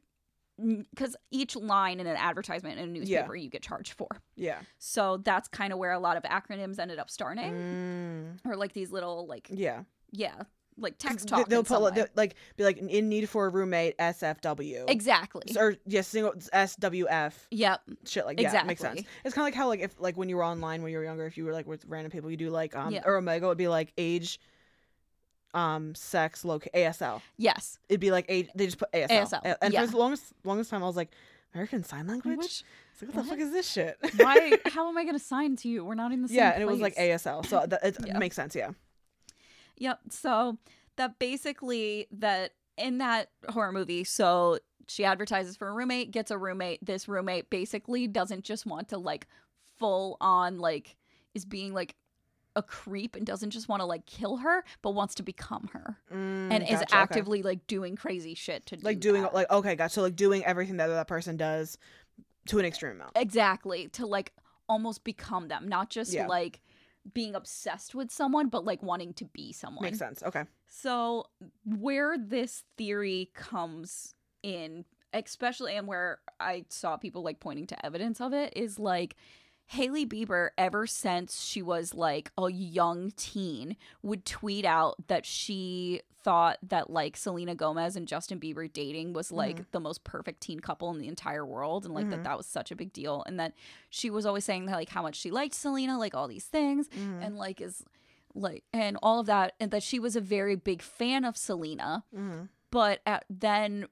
[0.60, 4.08] Because each line in an advertisement in a newspaper you get charged for.
[4.36, 4.58] Yeah.
[4.78, 8.38] So that's kind of where a lot of acronyms ended up starting, Mm.
[8.44, 9.84] or like these little, like, Yeah.
[10.10, 10.42] yeah,
[10.76, 11.48] like text talk.
[11.48, 12.02] They'll put some like, way.
[12.02, 14.84] they'll, like be like in need for a roommate SFW.
[14.88, 15.42] Exactly.
[15.56, 17.80] Or yeah, single SWF Yep.
[18.06, 19.02] shit like yeah, makes sense.
[19.24, 21.04] It's kind of like how like if like when you were online when you were
[21.04, 23.02] younger, if you were like with random people, you do like um Yeah.
[23.04, 24.40] or Omegle would be like age,
[25.54, 27.20] um, sex, loc ASL.
[27.36, 27.78] Yes.
[27.88, 28.48] It'd be like age.
[28.54, 29.08] They just put ASL.
[29.08, 29.84] ASL, A- And yeah.
[29.86, 31.10] for the longest longest time, I was like
[31.54, 32.38] American Sign Language.
[32.40, 33.96] It's like what, the fuck is this shit?
[34.16, 34.52] why?
[34.66, 35.84] How am I going to sign to you?
[35.84, 36.36] We're not in the same.
[36.36, 36.96] yeah, and it was like.
[36.96, 38.18] ASL, so that it Yeah.
[38.18, 38.54] makes sense.
[38.54, 38.70] Yeah.
[39.78, 40.00] Yep.
[40.10, 40.58] So
[40.96, 44.58] that basically that in that horror movie, so
[44.88, 46.84] she advertises for a roommate, gets a roommate.
[46.84, 49.26] This roommate basically doesn't just want to like
[49.78, 50.96] full on like
[51.34, 51.94] is being like
[52.58, 55.98] a creep and doesn't just want to like kill her, but wants to become her
[56.12, 56.90] Mm, and is gotcha, okay.
[56.92, 59.32] actively like doing crazy shit to like do doing that.
[59.34, 59.94] like okay, gotcha.
[59.94, 61.78] So like doing everything that that person does
[62.48, 63.12] to an extreme amount.
[63.16, 64.32] exactly to like
[64.68, 66.26] almost become them, not just Yeah.
[66.26, 66.60] like
[67.14, 69.82] being obsessed with someone, but like wanting to be someone.
[69.84, 70.22] Makes sense.
[70.22, 70.44] Okay.
[70.66, 71.26] So,
[71.64, 78.20] where this theory comes in, especially and where I saw people like pointing to evidence
[78.20, 79.16] of it, is like
[79.68, 86.00] Hailey Bieber, ever since she was like a young teen, would tweet out that she
[86.22, 90.60] thought that like Selena Gomez and Justin Bieber dating was like the most perfect teen
[90.60, 92.10] couple in the entire world and like Mhm.
[92.10, 93.52] that that was such a big deal and that
[93.88, 96.88] she was always saying that like how much she liked Selena like all these things
[96.88, 97.24] Mhm.
[97.24, 97.84] and like is
[98.34, 102.04] like and all of that and that she was a very big fan of Selena
[102.14, 102.48] Mhm.
[102.70, 103.86] but at, then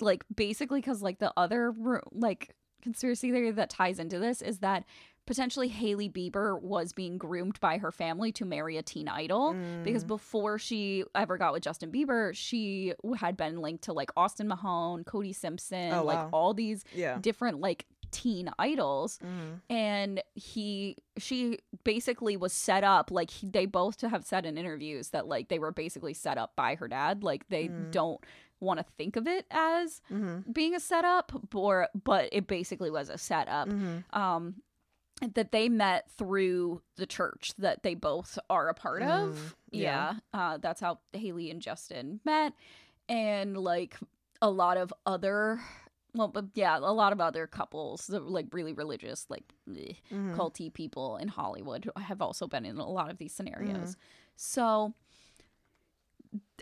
[0.00, 1.74] like basically because like the other
[2.12, 4.84] like conspiracy theory that ties into this is that
[5.24, 10.04] potentially Hailey Bieber was being groomed by her family to marry a teen idol because
[10.04, 10.08] Mm.
[10.08, 15.04] before she ever got with Justin Bieber she had been linked to like Austin Mahone,
[15.04, 16.30] Cody Simpson, Oh, like wow.
[16.32, 17.18] all these yeah.
[17.20, 19.60] different like teen idols Mhm.
[19.70, 25.10] and he she basically was set up like he, they both have said in interviews
[25.10, 27.90] that like they were basically set up by her dad like they Mm.
[27.90, 28.20] don't
[28.62, 30.52] want to think of it as Mhm.
[30.52, 34.04] being a setup or but it basically was a setup Mhm.
[34.16, 34.62] um
[35.34, 40.14] that they met through the church that they both are a part of Mm, yeah,
[40.32, 40.40] yeah.
[40.52, 42.54] Uh, that's how hailey and justin met
[43.08, 43.96] and like
[44.40, 45.60] a lot of other
[46.14, 50.34] well but yeah a lot of other couples that like really religious like Mhm.
[50.36, 53.90] culty people in Hollywood have also been in a lot of these scenarios.
[53.96, 54.00] Mm-hmm.
[54.36, 54.94] So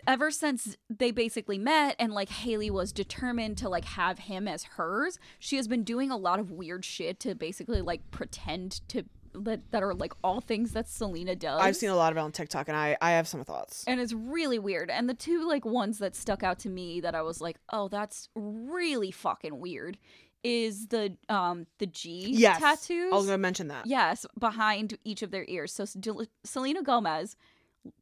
[0.07, 4.63] ever since they basically met and like Hailey was determined to like have him as
[4.63, 9.03] hers, she has been doing a lot of weird shit to basically like pretend to
[9.33, 11.61] that, that are like all things that Selena does.
[11.61, 13.83] I've seen a lot of it on TikTok, and I I have some thoughts.
[13.87, 14.89] and it's really weird.
[14.89, 17.87] And the two like ones that stuck out to me that I was like, "Oh,
[17.87, 19.97] that's really fucking weird."
[20.43, 23.13] Is the um the G Yes, tattoos?
[23.13, 23.85] I was gonna mention that.
[23.85, 25.71] Yes, behind each of their ears.
[25.71, 27.37] So Del- Selena Gomez,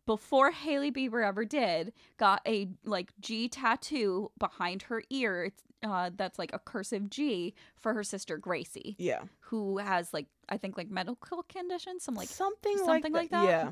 [0.05, 5.51] before Hailey Bieber ever did, got a like G tattoo behind her ear.
[5.81, 10.57] Uh, that's like a cursive G for her sister Gracie, Yeah, who has like I
[10.57, 13.45] think like medical conditions, some like, something something like like that?
[13.45, 13.71] Yeah,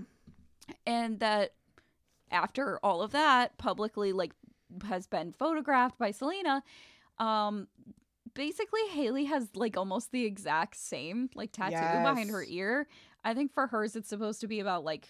[0.85, 1.53] and that
[2.31, 4.33] after all of that, publicly like
[4.87, 6.63] has been photographed by Selena.
[7.19, 7.67] Um,
[8.33, 12.87] basically Hailey has like almost the exact same like tattoo behind her ear.
[13.23, 15.09] I think for hers it's supposed to be about like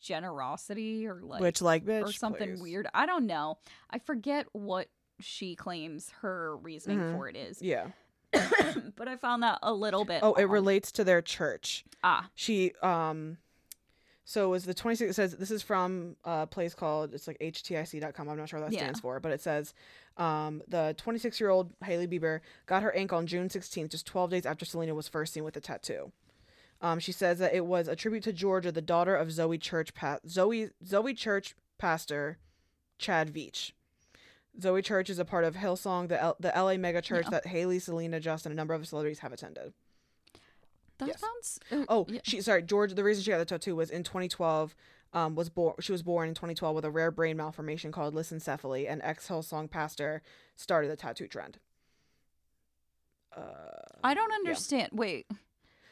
[0.00, 2.62] generosity or like which like bitch, or something please.
[2.62, 2.86] weird.
[2.94, 3.58] I don't know.
[3.90, 4.88] I forget what
[5.20, 7.12] she claims her reasoning Mhm.
[7.16, 7.60] for it is.
[7.60, 7.88] Yeah.
[8.96, 11.84] but I found that a little bit Oh, it relates to their church.
[12.04, 13.38] Ah, She um
[14.24, 17.38] so it was the 26 it says this is from a place called it's like
[17.40, 18.28] htic.com.
[18.28, 18.80] I'm not sure what that Yeah.
[18.82, 19.72] stands for, but it says
[20.18, 24.64] um the 26-year-old Hailey Bieber got her ankle on June 16th, just 12 days after
[24.64, 26.12] Selena was first seen with a tattoo.
[26.80, 29.94] Um, she says that it was a tribute to Georgia, the daughter of Zoe Church
[29.94, 32.38] pa- Zoe Zoe Church pastor
[32.98, 33.72] Chad Veach.
[34.60, 37.30] Zoe Church is a part of Hillsong, the L- the LA mega church Yeah.
[37.30, 39.72] that Hailey, Selena, Justin, and a number of celebrities have attended.
[40.98, 41.20] that Yes.
[41.20, 42.20] sounds uh, Oh, yeah.
[42.24, 42.94] she sorry, George.
[42.94, 44.74] The reason she got the tattoo was in 2012.
[45.14, 45.74] Um, was born.
[45.80, 49.70] She was born in 2012 with a rare brain malformation called lissencephaly, and ex Hillsong
[49.70, 50.20] pastor
[50.54, 51.58] started the tattoo trend.
[53.34, 53.40] Uh,
[54.04, 54.90] I don't understand.
[54.92, 55.26] Wait.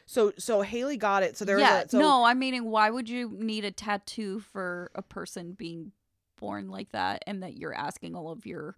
[0.07, 1.37] So so Hailey got it.
[1.37, 1.83] So there yeah.
[1.83, 5.51] was a, so no, I'm meaning why would you need a tattoo for a person
[5.51, 5.91] being
[6.39, 8.75] born like that and that you're asking all of your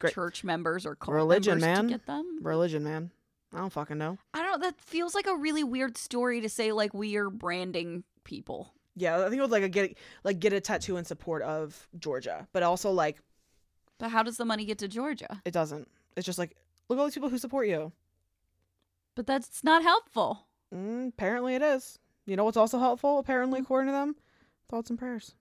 [0.00, 0.12] Great.
[0.12, 1.84] church members or cult Religion, members man.
[1.84, 2.38] to get them?
[2.42, 3.10] religion, man.
[3.54, 4.18] I don't fucking know.
[4.34, 8.04] I don't that feels like a really weird story to say like we are branding
[8.24, 8.74] people.
[8.96, 11.88] Yeah, I think it was like a get like get a tattoo in support of
[11.98, 13.18] Georgia, but also like
[13.98, 15.40] But how does the money get to Georgia?
[15.44, 15.88] it doesn't.
[16.16, 16.56] It's just like
[16.88, 17.92] look at all these people who support you.
[19.20, 20.46] But that's not helpful.
[20.74, 21.98] Mm, apparently, it is.
[22.24, 23.18] You know what's also helpful?
[23.18, 23.64] Apparently, Mm.
[23.64, 24.16] according to them,
[24.66, 25.34] thoughts and prayers.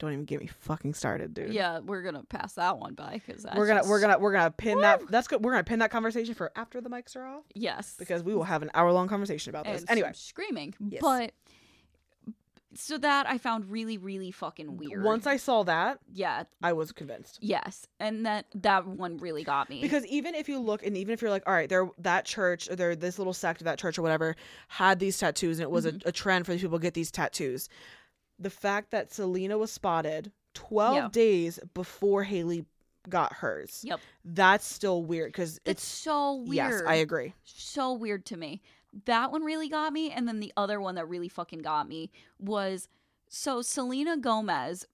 [0.00, 1.54] Don't even get me fucking started, dude.
[1.54, 4.80] Yeah, we're gonna pass that one by because we're gonna we're gonna we're gonna pin
[4.80, 5.06] that.
[5.08, 5.44] That's good.
[5.44, 8.42] We're gonna pin that conversation for after the mics are off yes because we will
[8.42, 9.82] have an hour long conversation about this.
[9.82, 10.74] and Anyway, screaming.
[10.80, 11.00] Yes.
[11.00, 11.30] But
[12.74, 15.02] so that I found really really fucking weird.
[15.04, 17.38] once I saw that, yeah I was convinced.
[17.40, 21.12] yes, and that that one really got me Because even if you look, and even
[21.12, 23.78] if you're like, all right, there that church or there this little sect of that
[23.78, 24.36] church or whatever
[24.68, 25.98] had these tattoos, and it was Mm-hmm.
[26.06, 27.68] a, a trend for these people to get these tattoos.
[28.38, 31.08] The fact that Selena was spotted 12 Yeah.
[31.12, 32.64] days before Hailey
[33.08, 34.00] got hers, Yep.
[34.24, 36.54] that's still weird because it's it's so weird.
[36.54, 37.34] yes, I agree.
[37.44, 38.62] so weird to me.
[39.06, 42.10] That one really got me, and then the other one that really fucking got me
[42.38, 42.88] was
[43.28, 44.86] so Selena Gomez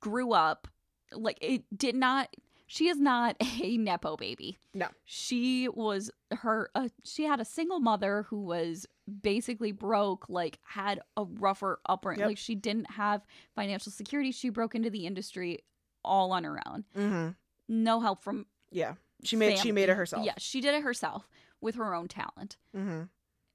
[0.00, 0.68] grew up
[1.12, 2.34] like it did not.
[2.66, 4.58] She is not a nepo baby.
[4.74, 4.88] No.
[5.04, 6.70] she was her.
[6.74, 8.86] Uh, she had a single mother who was
[9.22, 10.26] basically broke.
[10.28, 12.20] Like had a rougher upbringing.
[12.20, 12.28] Yep.
[12.28, 13.22] Like she didn't have
[13.56, 14.30] financial security.
[14.32, 15.60] She broke into the industry
[16.04, 16.84] all on her own.
[16.94, 17.28] hmm
[17.68, 20.24] No help from Yeah, she made she made it herself.
[20.24, 21.28] Yeah, she did it herself
[21.60, 22.56] with her own talent.
[22.74, 23.02] hmm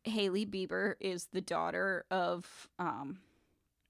[0.06, 3.20] Hailey Bieber is the daughter of um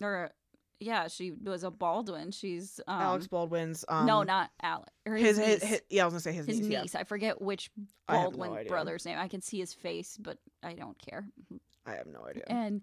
[0.01, 0.31] or
[0.79, 2.31] yeah, she was a Baldwin.
[2.31, 4.91] She's um Alex Baldwin's um no, not Alex.
[5.05, 6.81] His, his, his, his yeah, I was gonna say his, His niece.
[6.81, 6.95] niece.
[6.95, 7.69] I forget which
[8.09, 9.17] have no Baldwin brother's name.
[9.17, 11.27] I can see his face, but I don't care.
[11.85, 12.43] I have no idea.
[12.47, 12.81] And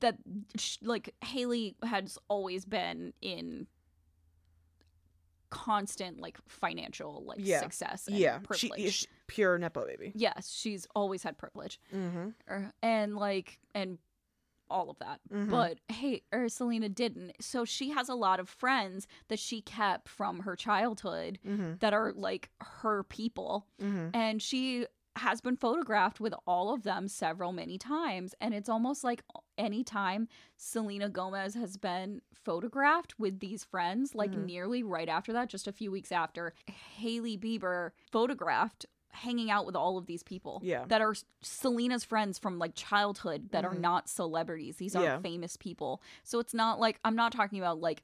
[0.00, 0.16] that
[0.82, 3.66] like Hailey has always been in
[5.54, 7.60] constant like financial like Yeah.
[7.60, 8.92] success and yeah, privilege.
[8.92, 10.10] she pure nepo baby.
[10.16, 11.78] yes, she's always had privilege.
[11.94, 12.30] Mm-hmm.
[12.50, 13.98] Er, and like and
[14.68, 15.20] all of that.
[15.32, 15.50] Mhm.
[15.50, 17.32] But hey, or Selena didn't.
[17.40, 21.74] So she has a lot of friends that she kept from her childhood Mm-hmm.
[21.80, 23.66] that are like her people.
[23.80, 24.08] Mm-hmm.
[24.14, 24.86] And she
[25.16, 29.22] has been photographed with all of them several many times and it's almost like
[29.56, 34.44] anytime Selena Gomez has been photographed with these friends like Mhm.
[34.46, 39.76] nearly right after that just a few weeks after Hailey Bieber photographed hanging out with
[39.76, 40.84] all of these people Yeah.
[40.86, 43.80] that are Selena's friends from like childhood that are Mhm.
[43.80, 45.18] not celebrities these are Yeah.
[45.20, 48.02] famous people so it's not like I'm not talking about like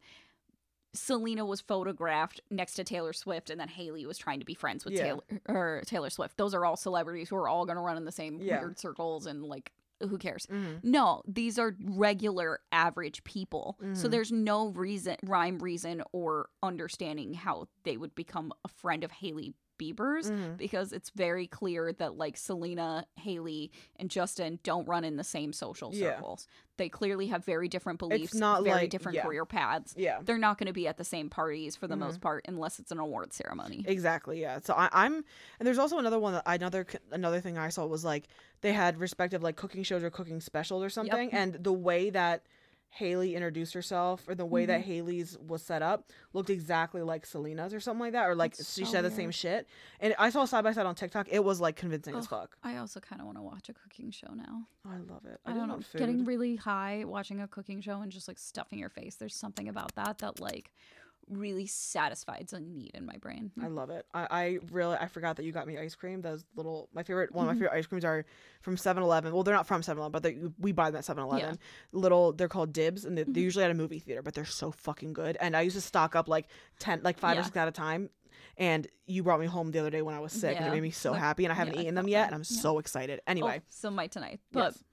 [0.92, 4.84] Selena was photographed next to Taylor Swift, and then Hailey was trying to be friends
[4.84, 5.02] with Yeah.
[5.04, 6.36] Taylor or Taylor Swift.
[6.36, 8.60] Those are all celebrities who are all going to run in the same Yeah.
[8.60, 10.46] weird circles, and like, who cares?
[10.46, 10.90] Mm-hmm.
[10.90, 13.76] No, these are regular, average people.
[13.92, 14.10] So Mhm.
[14.10, 19.54] there's no reason, rhyme, reason, or understanding how they would become a friend of Hailey
[19.80, 20.56] Bieber's Mm-hmm.
[20.56, 25.52] because it's very clear that like Selena, Hailey, and Justin don't run in the same
[25.52, 26.16] social Yeah.
[26.16, 26.46] circles.
[26.76, 29.22] They clearly have very different beliefs, not very like- different yeah.
[29.22, 30.20] career paths Yeah.
[30.22, 31.98] they're not going to be at the same parties for the Mhm.
[32.00, 33.84] most part unless it's an award ceremony.
[33.86, 34.40] Exactly.
[34.40, 34.60] Yeah.
[34.62, 35.14] So I, I'm,
[35.58, 38.28] and there's also another one that another another thing I saw was like
[38.62, 42.44] they had respective like cooking shows or cooking specials or something, and the way that
[42.92, 44.72] Hailey introduced herself or the way Mm-hmm.
[44.72, 48.56] that Hailey's was set up looked exactly like Selena's or something like that, or like
[48.56, 49.66] That's she so said the same shit.
[50.00, 51.28] And I saw side by side on TikTok.
[51.30, 52.56] It was like convincing as fuck.
[52.64, 54.64] I also kind of want to watch a cooking show now.
[54.84, 55.38] I love it.
[55.46, 58.78] I, just don't know, getting really high, watching a cooking show, and just like stuffing
[58.78, 59.14] your face.
[59.14, 60.72] There's something about that that like
[61.30, 63.50] really satisfied a need in my brain.
[63.62, 64.04] I love it.
[64.12, 66.20] I, I really I forgot that you got me ice cream.
[66.20, 67.62] Those little my favorite one of my Mm-hmm.
[67.64, 68.24] favorite ice creams are
[68.62, 69.32] from 7-Eleven.
[69.32, 71.58] Well, they're not from 7-Eleven, but they, we buy them at 7-Eleven.
[71.92, 73.32] Little they're called dibs and they, Mm-hmm.
[73.32, 75.36] they're usually at a movie theater, but they're so fucking good.
[75.40, 76.48] And I used to stock up like
[76.80, 77.40] 10 like 5 Yeah.
[77.40, 78.10] or 6 at a time.
[78.56, 80.82] And you brought me home the other day when I was sick and it made
[80.82, 82.60] me so Like- happy and I haven't yeah, eaten them yet and I'm Yeah.
[82.60, 83.20] so excited.
[83.26, 84.84] Anyway, oh, so might tonight, but yes.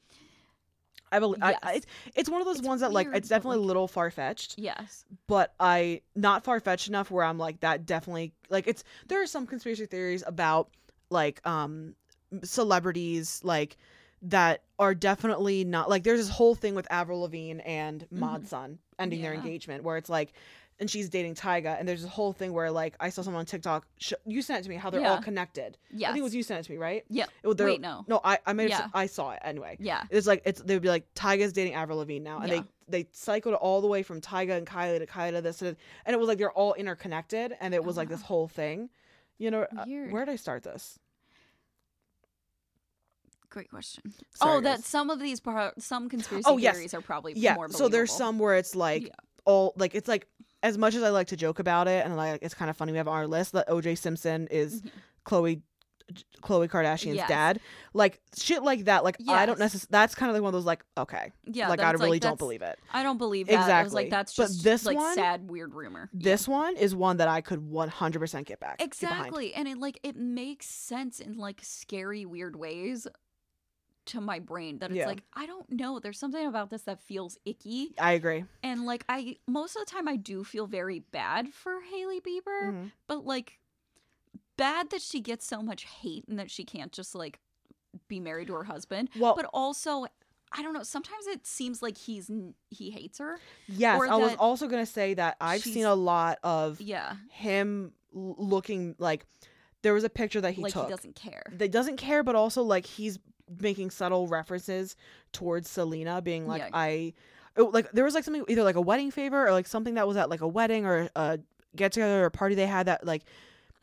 [1.11, 1.85] I believe I, I, it's,
[2.15, 4.55] it's one of those It's ones that like it's definitely like- a little far fetched
[4.57, 9.21] yes, but I not far fetched enough where I'm like that definitely like it's there
[9.21, 10.69] are some conspiracy theories about
[11.09, 11.95] like um
[12.43, 13.77] celebrities like
[14.23, 18.79] that are definitely not like there's this whole thing with Avril Lavigne and Mod Sun
[18.99, 19.45] ending their Mm-hmm.
[19.45, 20.33] Engagement where it's like
[20.79, 23.45] and she's dating Tyga and there's this whole thing where like I saw someone on
[23.45, 25.77] TikTok sh- you sent it to me how they're all connected.
[25.91, 27.03] yes, I think it was you sent it to me, right?
[27.09, 27.25] Yeah.
[27.43, 28.05] It Wait, no.
[28.07, 28.87] No, I I made Yeah.
[28.93, 29.77] I saw it anyway.
[29.79, 32.61] Yeah, It's like it's they'd be like Tyga's dating Avril Lavigne now, and Yeah.
[32.87, 35.75] they they cycled all the way from Tyga and Kylie to Kylie to this, and
[36.05, 38.89] and it was like they're all interconnected, and it was Oh, like this whole thing.
[39.39, 40.97] You know, uh, where did I start this?
[43.49, 44.13] Great question.
[44.35, 46.75] Sorry, oh, that some of these pro- some conspiracy Oh, yes.
[46.75, 47.55] theories are probably yeah.
[47.55, 49.09] more So there's some where it's like Yeah.
[49.45, 50.27] all like it's like
[50.67, 52.91] as much as I like to joke about it and like it's kind of funny
[52.91, 54.81] we have on our list that OJ Simpson is.
[54.81, 54.89] Mm-hmm.
[55.25, 55.61] Khloe
[56.41, 57.27] Khloe Kardashian's Yes.
[57.27, 57.59] dad.
[57.93, 59.03] Like shit like that.
[59.03, 59.89] Like I don't necessarily.
[59.91, 62.61] That's kind of like one of those like okay, Yeah, like I really don't believe
[62.61, 62.79] it.
[62.93, 63.55] I don't believe that.
[63.55, 64.03] I was Exactly.
[64.03, 66.09] like, that's just But this like one- sad, weird rumor.
[66.13, 66.31] Yeah.
[66.31, 68.77] This one is one that I could 100% get back.
[68.77, 73.05] get exactly, and it like it makes sense in like scary, weird ways
[74.07, 74.79] to my brain.
[74.79, 75.07] That it's Yeah.
[75.07, 75.99] like I don't know.
[75.99, 78.45] There's something about this that feels icky, I agree.
[78.63, 82.71] and like I most of the time I do feel very bad for Hailey Bieber,
[82.73, 82.91] Mhm.
[83.07, 83.59] but like
[84.57, 87.39] bad that she gets so much hate and that she can't just like
[88.07, 89.09] be married to her husband.
[89.15, 90.05] Well, but also
[90.51, 90.83] I don't know.
[90.83, 92.31] Sometimes it seems like he's
[92.69, 93.37] he hates her.
[93.67, 98.95] yes, I was also gonna say that I've seen a lot of Yeah, him looking
[98.97, 99.25] like
[99.83, 101.43] there was a picture that he like took he doesn't care.
[101.51, 103.19] that doesn't care, but also like he's
[103.61, 104.95] making subtle references
[105.31, 106.69] towards Selena, being like, Yeah.
[106.73, 107.13] I,
[107.57, 110.07] oh, like there was like something either like a wedding favor or like something that
[110.07, 111.39] was at like a wedding or a
[111.75, 113.23] get together or a party they had that like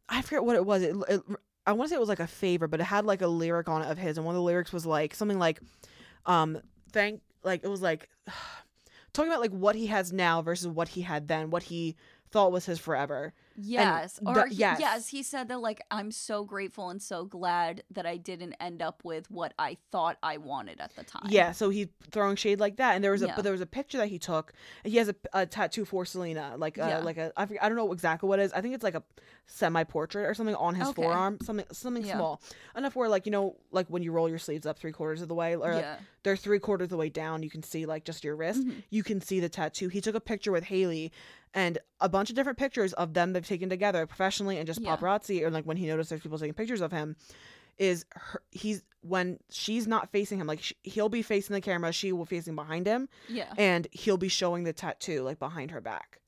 [0.08, 0.82] I forget what it was.
[0.82, 1.22] It, it
[1.66, 3.68] I want to say it was like a favor, but it had like a lyric
[3.68, 5.60] on it of his, and one of the lyrics was like something like,
[6.26, 6.58] um,
[6.92, 8.08] thank like it was like
[9.12, 11.96] talking about like what he has now versus what he had then, what he
[12.30, 13.32] thought was his forever.
[13.56, 14.14] Yes.
[14.22, 14.80] the- or he- yes.
[14.80, 15.08] yes.
[15.08, 19.02] he said that like I'm so grateful and so glad that I didn't end up
[19.04, 21.26] with what I thought I wanted at the time.
[21.28, 23.36] Yeah, so he's throwing shade like that, and there was a Yeah.
[23.36, 24.52] but there was a picture that he took.
[24.84, 26.98] He has a, a tattoo for Selena, like uh, Yeah.
[26.98, 28.52] like a I, forget, I don't know exactly what it is.
[28.52, 29.02] I think it's like a
[29.46, 31.02] semi portrait or something on his Okay.
[31.02, 32.16] forearm, something something Yeah.
[32.16, 32.40] small
[32.76, 35.28] enough where like you know like when you roll your sleeves up three quarters of
[35.28, 35.86] the way, or like,
[36.22, 38.64] they're three quarters of the way down, you can see like just your wrist.
[38.66, 38.82] Mhm.
[38.90, 39.88] You can see the tattoo.
[39.88, 41.12] He took a picture with Hailey,
[41.54, 44.96] and a bunch of different pictures of them they've taken together professionally and just Yeah.
[44.96, 47.16] paparazzi, or like when he noticed there's people taking pictures of him
[47.78, 51.92] is her, he's when she's not facing him like sh- he'll be facing the camera
[51.92, 53.52] she will be facing behind him Yeah.
[53.58, 56.20] and he'll be showing the tattoo like behind her back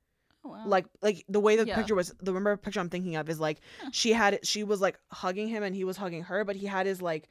[0.44, 0.62] Oh, wow.
[0.66, 1.76] like like the way the Yeah.
[1.76, 3.60] picture was the remember picture i'm thinking of is like
[3.92, 6.84] she had she was like hugging him and he was hugging her but he had
[6.86, 7.28] his like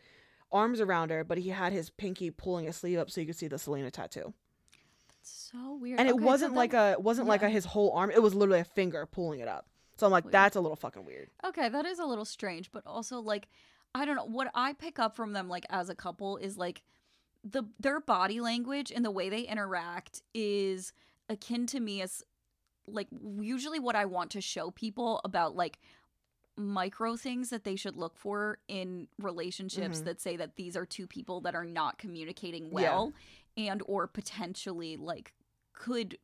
[0.51, 3.35] arms around her but he had his pinky pulling his sleeve up so you could
[3.35, 4.33] see the selena tattoo
[5.29, 5.99] so weird.
[5.99, 8.21] and it Okay, wasn't then- like a it wasn't like a his whole arm it
[8.21, 9.67] was literally a finger pulling it up
[9.97, 10.33] so i'm like Weird.
[10.33, 13.47] that's a little fucking weird Okay, that is a little strange, but also like
[13.93, 16.83] I don't know what I pick up from them like as a couple is like
[17.43, 20.91] the their body language and the way they interact is
[21.29, 22.23] akin to me as
[22.87, 23.07] like
[23.39, 25.79] usually what I want to show people about like
[26.57, 30.05] micro things that they should look for in relationships Mhm.
[30.05, 32.71] that say that these are two people that are not communicating Yeah.
[32.71, 33.13] well
[33.57, 35.33] and or potentially like
[35.73, 36.17] could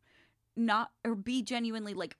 [0.55, 2.17] not or be genuinely like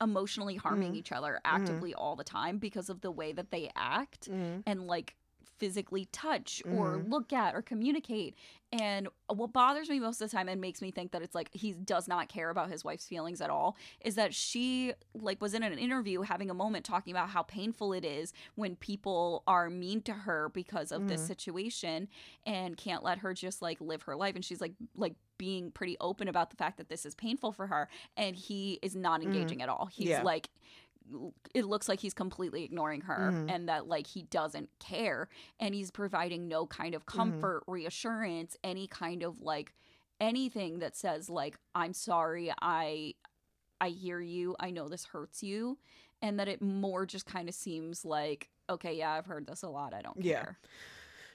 [0.00, 0.96] emotionally harming Mhm.
[0.96, 4.60] each other actively all the time because of the way that they act mm-hmm.
[4.66, 5.16] and like
[5.58, 7.10] physically touch or Mhm.
[7.10, 8.34] look at or communicate
[8.72, 11.48] and what bothers me most of the time and makes me think that it's like
[11.54, 15.54] he does not care about his wife's feelings at all is that she like was
[15.54, 19.70] in an interview having a moment talking about how painful it is when people are
[19.70, 21.26] mean to her because of this Mhm.
[21.26, 22.08] situation
[22.44, 25.96] and can't let her just like live her life and she's like like being pretty
[26.00, 29.60] open about the fact that this is painful for her and he is not engaging
[29.62, 30.22] at all he's Yeah.
[30.22, 30.48] like
[31.54, 33.50] it looks like he's completely ignoring her Mhm.
[33.50, 35.28] and that like he doesn't care
[35.60, 39.72] and he's providing no kind of comfort reassurance any kind of like
[40.20, 43.14] anything that says like i'm sorry i
[43.80, 45.78] i hear you i know this hurts you
[46.22, 49.68] and that it more just kind of seems like okay yeah i've heard this a
[49.68, 50.42] lot i don't Yeah.
[50.42, 50.58] care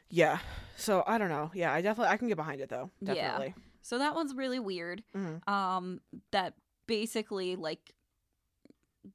[0.09, 0.39] yeah
[0.76, 3.13] so i don't know yeah i definitely i can get behind it though Yeah.
[3.13, 3.53] definitely
[3.84, 5.47] so that one's really weird Mhm.
[5.47, 6.01] um
[6.32, 6.55] that
[6.88, 7.93] basically like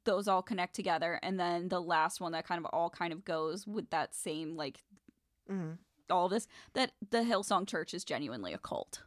[0.05, 3.25] those all connect together and then the last one that kind of all kind of
[3.25, 4.83] goes with that same like
[5.51, 5.79] Mhm.
[6.11, 9.03] all this that the Hillsong Church is genuinely a cult.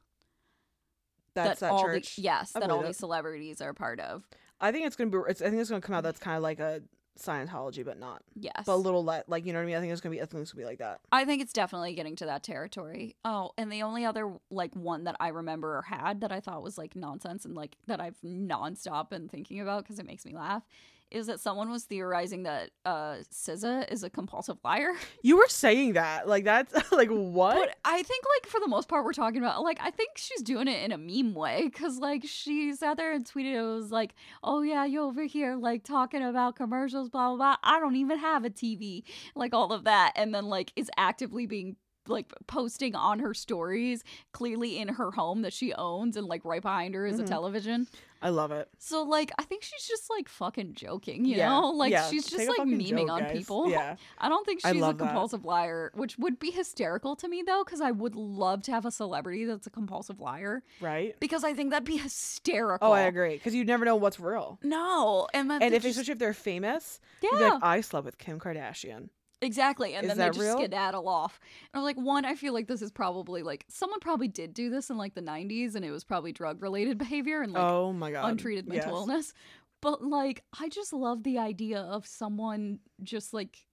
[1.34, 4.28] that's that, all church The, yes, I that all believe these celebrities are part of.
[4.62, 5.20] I think it's gonna be.
[5.30, 6.04] It's, I think it's gonna come out.
[6.04, 6.82] That's kind of like a
[7.18, 8.22] Scientology, but not.
[8.36, 8.64] Yes.
[8.66, 9.76] But a little let like you know what I mean.
[9.76, 10.22] I think it's gonna be.
[10.22, 11.02] I think it's gonna be like that.
[11.12, 13.16] I think it's definitely getting to that territory.
[13.26, 16.64] Oh, and the only other like one that I remember or had that I thought
[16.64, 20.34] was like nonsense and like that I've nonstop been thinking about because it makes me
[20.34, 20.64] laugh
[21.12, 24.94] is that someone was theorizing that uh SZA is a compulsive liar.
[25.22, 27.56] You were saying that like that's like what?
[27.56, 30.42] But I think like for the most part we're talking about like I think she's
[30.42, 33.92] doing it in a meme way because like she sat there and tweeted it was
[33.92, 37.96] like oh yeah you over here like talking about commercials blah blah blah I don't
[37.96, 39.04] even have a TV
[39.36, 41.76] like all of that and then like is actively being
[42.10, 44.04] like posting on her stories,
[44.34, 47.24] clearly in her home that she owns, and like right behind her is Mhm.
[47.24, 47.88] a television.
[48.22, 48.68] I love it.
[48.80, 51.70] So like I think she's just like fucking joking, you Yeah, know?
[51.70, 53.38] Like yeah, she's just like memeing joke, on guys.
[53.38, 53.70] people.
[53.70, 53.96] Yeah.
[54.18, 55.06] I don't think she's a love that.
[55.06, 58.86] compulsive liar, which would be hysterical to me though, because I would love to have
[58.86, 60.64] a celebrity that's a compulsive liar.
[60.82, 61.18] Right.
[61.22, 62.90] Because I think that'd be hysterical.
[62.90, 63.36] Oh, I agree.
[63.36, 64.60] Because you never know what's real.
[64.64, 68.38] No, and And if, just, especially if they're famous, yeah, like, I slept with Kim
[68.38, 69.10] Kardashian.
[69.42, 70.58] Exactly, and Is then they just real?
[70.60, 71.40] skedaddle off.
[71.74, 74.70] And I'm like, one, I feel like this is probably like someone probably did do
[74.70, 77.94] this in like the 90s, and it was probably drug related behavior and like oh
[77.94, 78.30] my god.
[78.30, 79.00] untreated mental Yes.
[79.00, 79.34] illness.
[79.82, 83.66] But like, I just love the idea of someone just like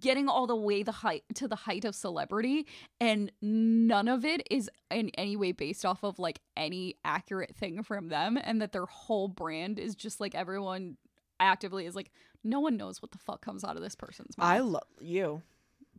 [0.00, 2.66] getting all the way the height to the height of celebrity
[3.00, 7.84] and none of it is in any way based off of like any accurate thing
[7.84, 10.96] from them and that their whole brand is just like everyone
[11.38, 12.10] actively is like
[12.46, 14.46] no one knows what the fuck comes out of this person's mouth.
[14.48, 15.42] I love you.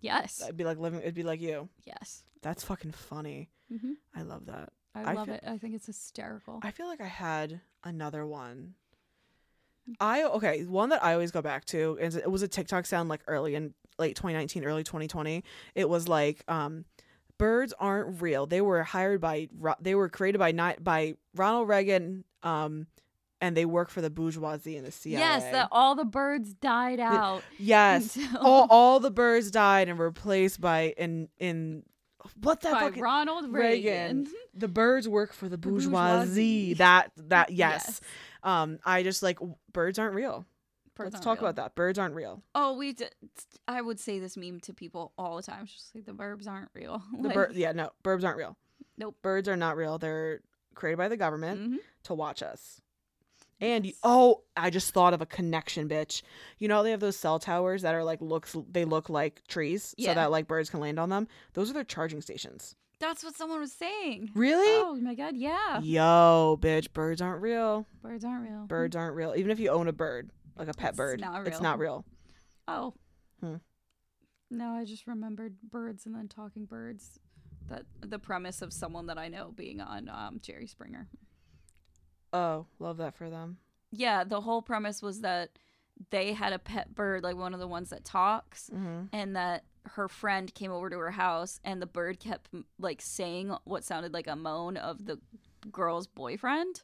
[0.01, 0.41] yes.
[0.43, 1.01] It'd be like living.
[1.01, 1.69] It'd be like you.
[1.85, 2.23] Yes.
[2.41, 3.49] That's fucking funny.
[3.69, 4.69] hmm I love that.
[4.95, 5.43] I I love feel- it.
[5.45, 6.59] I think it's hysterical.
[6.63, 8.73] I feel like I had another one.
[10.01, 13.07] I okay, one that I always go back to is it was a TikTok sound
[13.07, 15.43] like early in late 2019, early 2020.
[15.75, 16.83] It was like um
[17.37, 18.45] birds aren't real.
[18.45, 19.47] They were hired by
[19.79, 22.87] they were created by not by Ronald Reagan um
[23.41, 25.19] and they work for the bourgeoisie and the CIA.
[25.19, 27.43] yes, that all the birds died out.
[27.59, 28.15] yes.
[28.15, 31.83] until- all, all the birds died and were replaced by in in
[32.41, 34.23] what that by Ronald Reagan.
[34.23, 34.27] Reagan.
[34.53, 35.89] the birds work for the bourgeoisie.
[35.91, 36.73] bourgeoisie.
[36.75, 38.01] That that yes.
[38.43, 39.39] Um I just like
[39.71, 40.45] birds aren't real.
[40.95, 41.49] Birds Let's talk real.
[41.49, 41.75] about that.
[41.75, 42.41] Birds aren't real.
[42.55, 42.93] Oh, we.
[42.93, 43.05] D-
[43.67, 45.65] I would say this meme to people all the time.
[45.65, 47.03] It's just like the birds aren't real.
[47.21, 48.57] The Like, bird yeah, no, birds aren't real.
[48.97, 49.15] Nope.
[49.21, 49.99] Birds are not real.
[49.99, 50.39] They're
[50.73, 51.75] created by the government mhm.
[52.05, 52.81] to watch us.
[53.59, 53.95] And Yes.
[54.03, 56.21] oh, I just thought of a connection, bitch.
[56.59, 59.95] You know they have those cell towers that are like looks they look like trees
[59.97, 60.11] Yeah.
[60.11, 61.27] so that like birds can land on them.
[61.53, 62.75] Those are their charging stations.
[62.99, 64.31] That's what someone was saying.
[64.33, 64.65] Really?
[64.83, 65.79] Oh my god, yeah.
[65.81, 67.85] Yo, bitch, birds aren't real.
[68.01, 68.65] Birds aren't real.
[68.65, 69.33] Birds aren't real.
[69.35, 72.05] Even if you own a bird, like a pet It's bird, not it's not real.
[72.67, 72.93] Oh.
[73.39, 73.55] Hmm.
[74.49, 77.19] No, I just remembered birds and then talking birds.
[77.69, 81.07] That the premise of someone that I know being on um, Jerry Springer.
[82.37, 83.57] Oh, love that for them.
[83.91, 85.51] Yeah, the whole premise was that
[86.11, 89.05] they had a pet bird, like one of the ones that talks, Mm-hmm.
[89.13, 93.55] and that her friend came over to her house and the bird kept like saying
[93.63, 95.17] what sounded like a moan of the
[95.71, 96.81] girl's boyfriend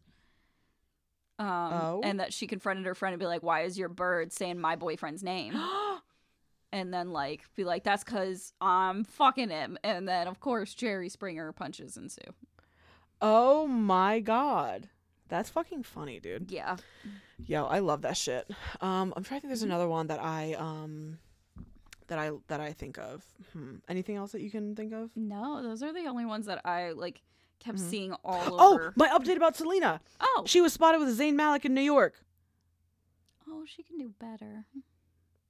[1.38, 2.02] um Oh.
[2.04, 4.78] and that she confronted her friend and be like why is your bird saying my
[4.78, 5.54] boyfriend's name
[6.72, 11.10] and then like be like that's because i'm fucking him and then of course jerry
[11.10, 12.22] springer punches ensue
[13.22, 14.88] oh my god.
[15.30, 16.52] That's fucking funny, dude.
[16.52, 16.78] yeah
[17.46, 18.50] Yo, I love that shit.
[18.82, 21.18] Um, I'm trying to think there's another one that I um
[22.08, 23.24] that I that I think of.
[23.54, 23.76] Hmm.
[23.90, 25.10] Anything else that you can think of?
[25.16, 27.22] no those are the only ones that i like
[27.60, 27.90] kept Mhm.
[27.90, 30.02] seeing all Oh, my update about Selena.
[30.20, 32.14] oh She was spotted with Zayn Malik in New York.
[33.50, 34.66] oh she can do better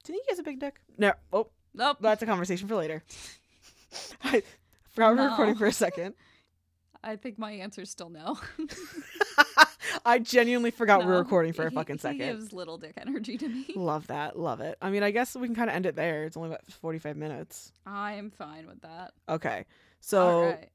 [0.04, 0.80] Do you think he has a big dick?
[0.96, 1.12] No.
[1.32, 3.02] Oh, nope that's a conversation for later.
[4.24, 4.42] I
[4.90, 6.14] forgot were recording for a second.
[7.02, 8.38] i think my answer's still no
[10.06, 12.18] I genuinely forgot we were recording for a he- fucking He second.
[12.18, 13.66] gives little dick energy to me.
[13.76, 14.38] Love that.
[14.38, 14.76] Love it.
[14.82, 16.24] I mean, I guess we can kind of end it there.
[16.24, 17.72] It's only about 45 minutes.
[17.86, 19.12] I am fine with that.
[19.28, 19.64] Okay.
[20.00, 20.68] So, right.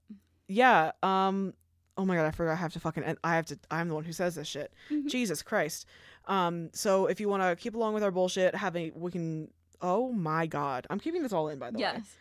[0.48, 1.54] yeah, um
[1.98, 3.18] oh my god, I forgot I have to fucking end.
[3.24, 4.74] I have to I'm the one who says this shit.
[4.90, 5.08] Mhm.
[5.08, 5.86] Jesus Christ.
[6.26, 9.52] Um so if you want to keep along with our bullshit, having we can
[9.82, 10.88] Oh my god.
[10.90, 11.82] I'm keeping this all in by the way.
[11.82, 12.16] Yes.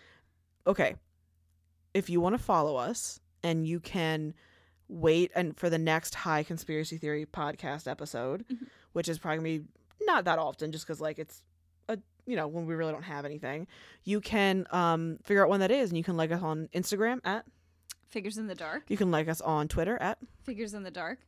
[0.66, 0.96] Okay.
[1.94, 4.34] If you want to follow us and you can
[4.89, 8.66] wait and for the next high conspiracy theory podcast episode, Mhm.
[8.93, 9.64] which is probably gonna be
[10.07, 11.43] not that often just cuz like it's
[11.89, 13.66] a you know, when we really don't have anything,
[14.05, 17.20] you can um figure out when that is and you can like us on Instagram
[17.24, 17.45] at
[18.09, 18.84] Figures in the dark.
[18.89, 21.18] you can like us on Twitter at Figures in the dark.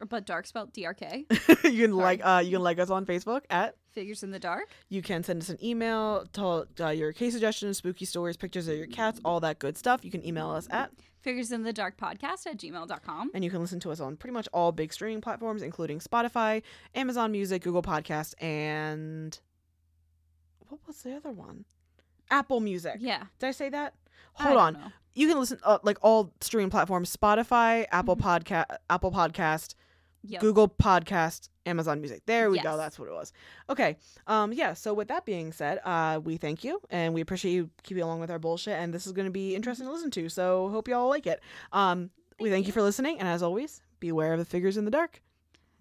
[0.00, 1.26] Or- But dark spelled D R K.
[1.64, 4.68] you can like uh you can like us on Facebook at Figures in the dark.
[4.88, 8.76] you can send us an email tell uh, your case suggestions spooky stories pictures of
[8.78, 10.90] your cats all that good stuff you can email us at
[11.22, 13.30] Figures in the dark podcast at gmail.com.
[13.32, 16.62] and you can listen to us on pretty much all big streaming platforms including spotify
[16.94, 19.38] amazon music google podcast and
[20.68, 21.64] what was the other one
[22.30, 23.24] apple music Yeah.
[23.38, 23.94] did i say that
[24.34, 24.92] hold on know.
[25.14, 28.22] you can listen uh, like all streaming platforms spotify apple Mhm.
[28.22, 29.74] podcast apple podcast
[30.24, 30.40] Yep.
[30.40, 32.22] Google Podcast, Amazon Music.
[32.26, 32.76] There we go.
[32.76, 33.32] That's what it was.
[33.68, 33.96] Okay.
[34.26, 34.52] Um.
[34.52, 34.74] Yeah.
[34.74, 38.20] So with that being said, uh, we thank you and we appreciate you keeping along
[38.20, 38.74] with our bullshit.
[38.74, 40.28] And this is going to be interesting to listen to.
[40.28, 41.40] So hope y'all like it.
[41.72, 42.10] Um.
[42.38, 42.72] we Thank thank you you.
[42.72, 45.20] for listening, and as always, beware of the figures in the dark.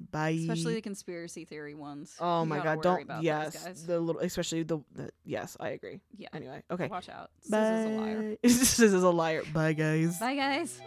[0.09, 0.29] Bye.
[0.31, 2.15] Especially the conspiracy theory ones.
[2.19, 3.63] Oh You my god, don't about those yes.
[3.63, 3.85] guys.
[3.85, 6.01] The little especially the, the yes, I agree.
[6.17, 6.29] Yeah.
[6.33, 6.87] Anyway, okay.
[6.87, 7.29] Watch out.
[7.41, 7.73] Sis Bye.
[7.73, 8.35] is a liar.
[8.41, 9.43] this is a liar.
[9.53, 10.19] Bye guys.
[10.19, 10.81] Bye, guys.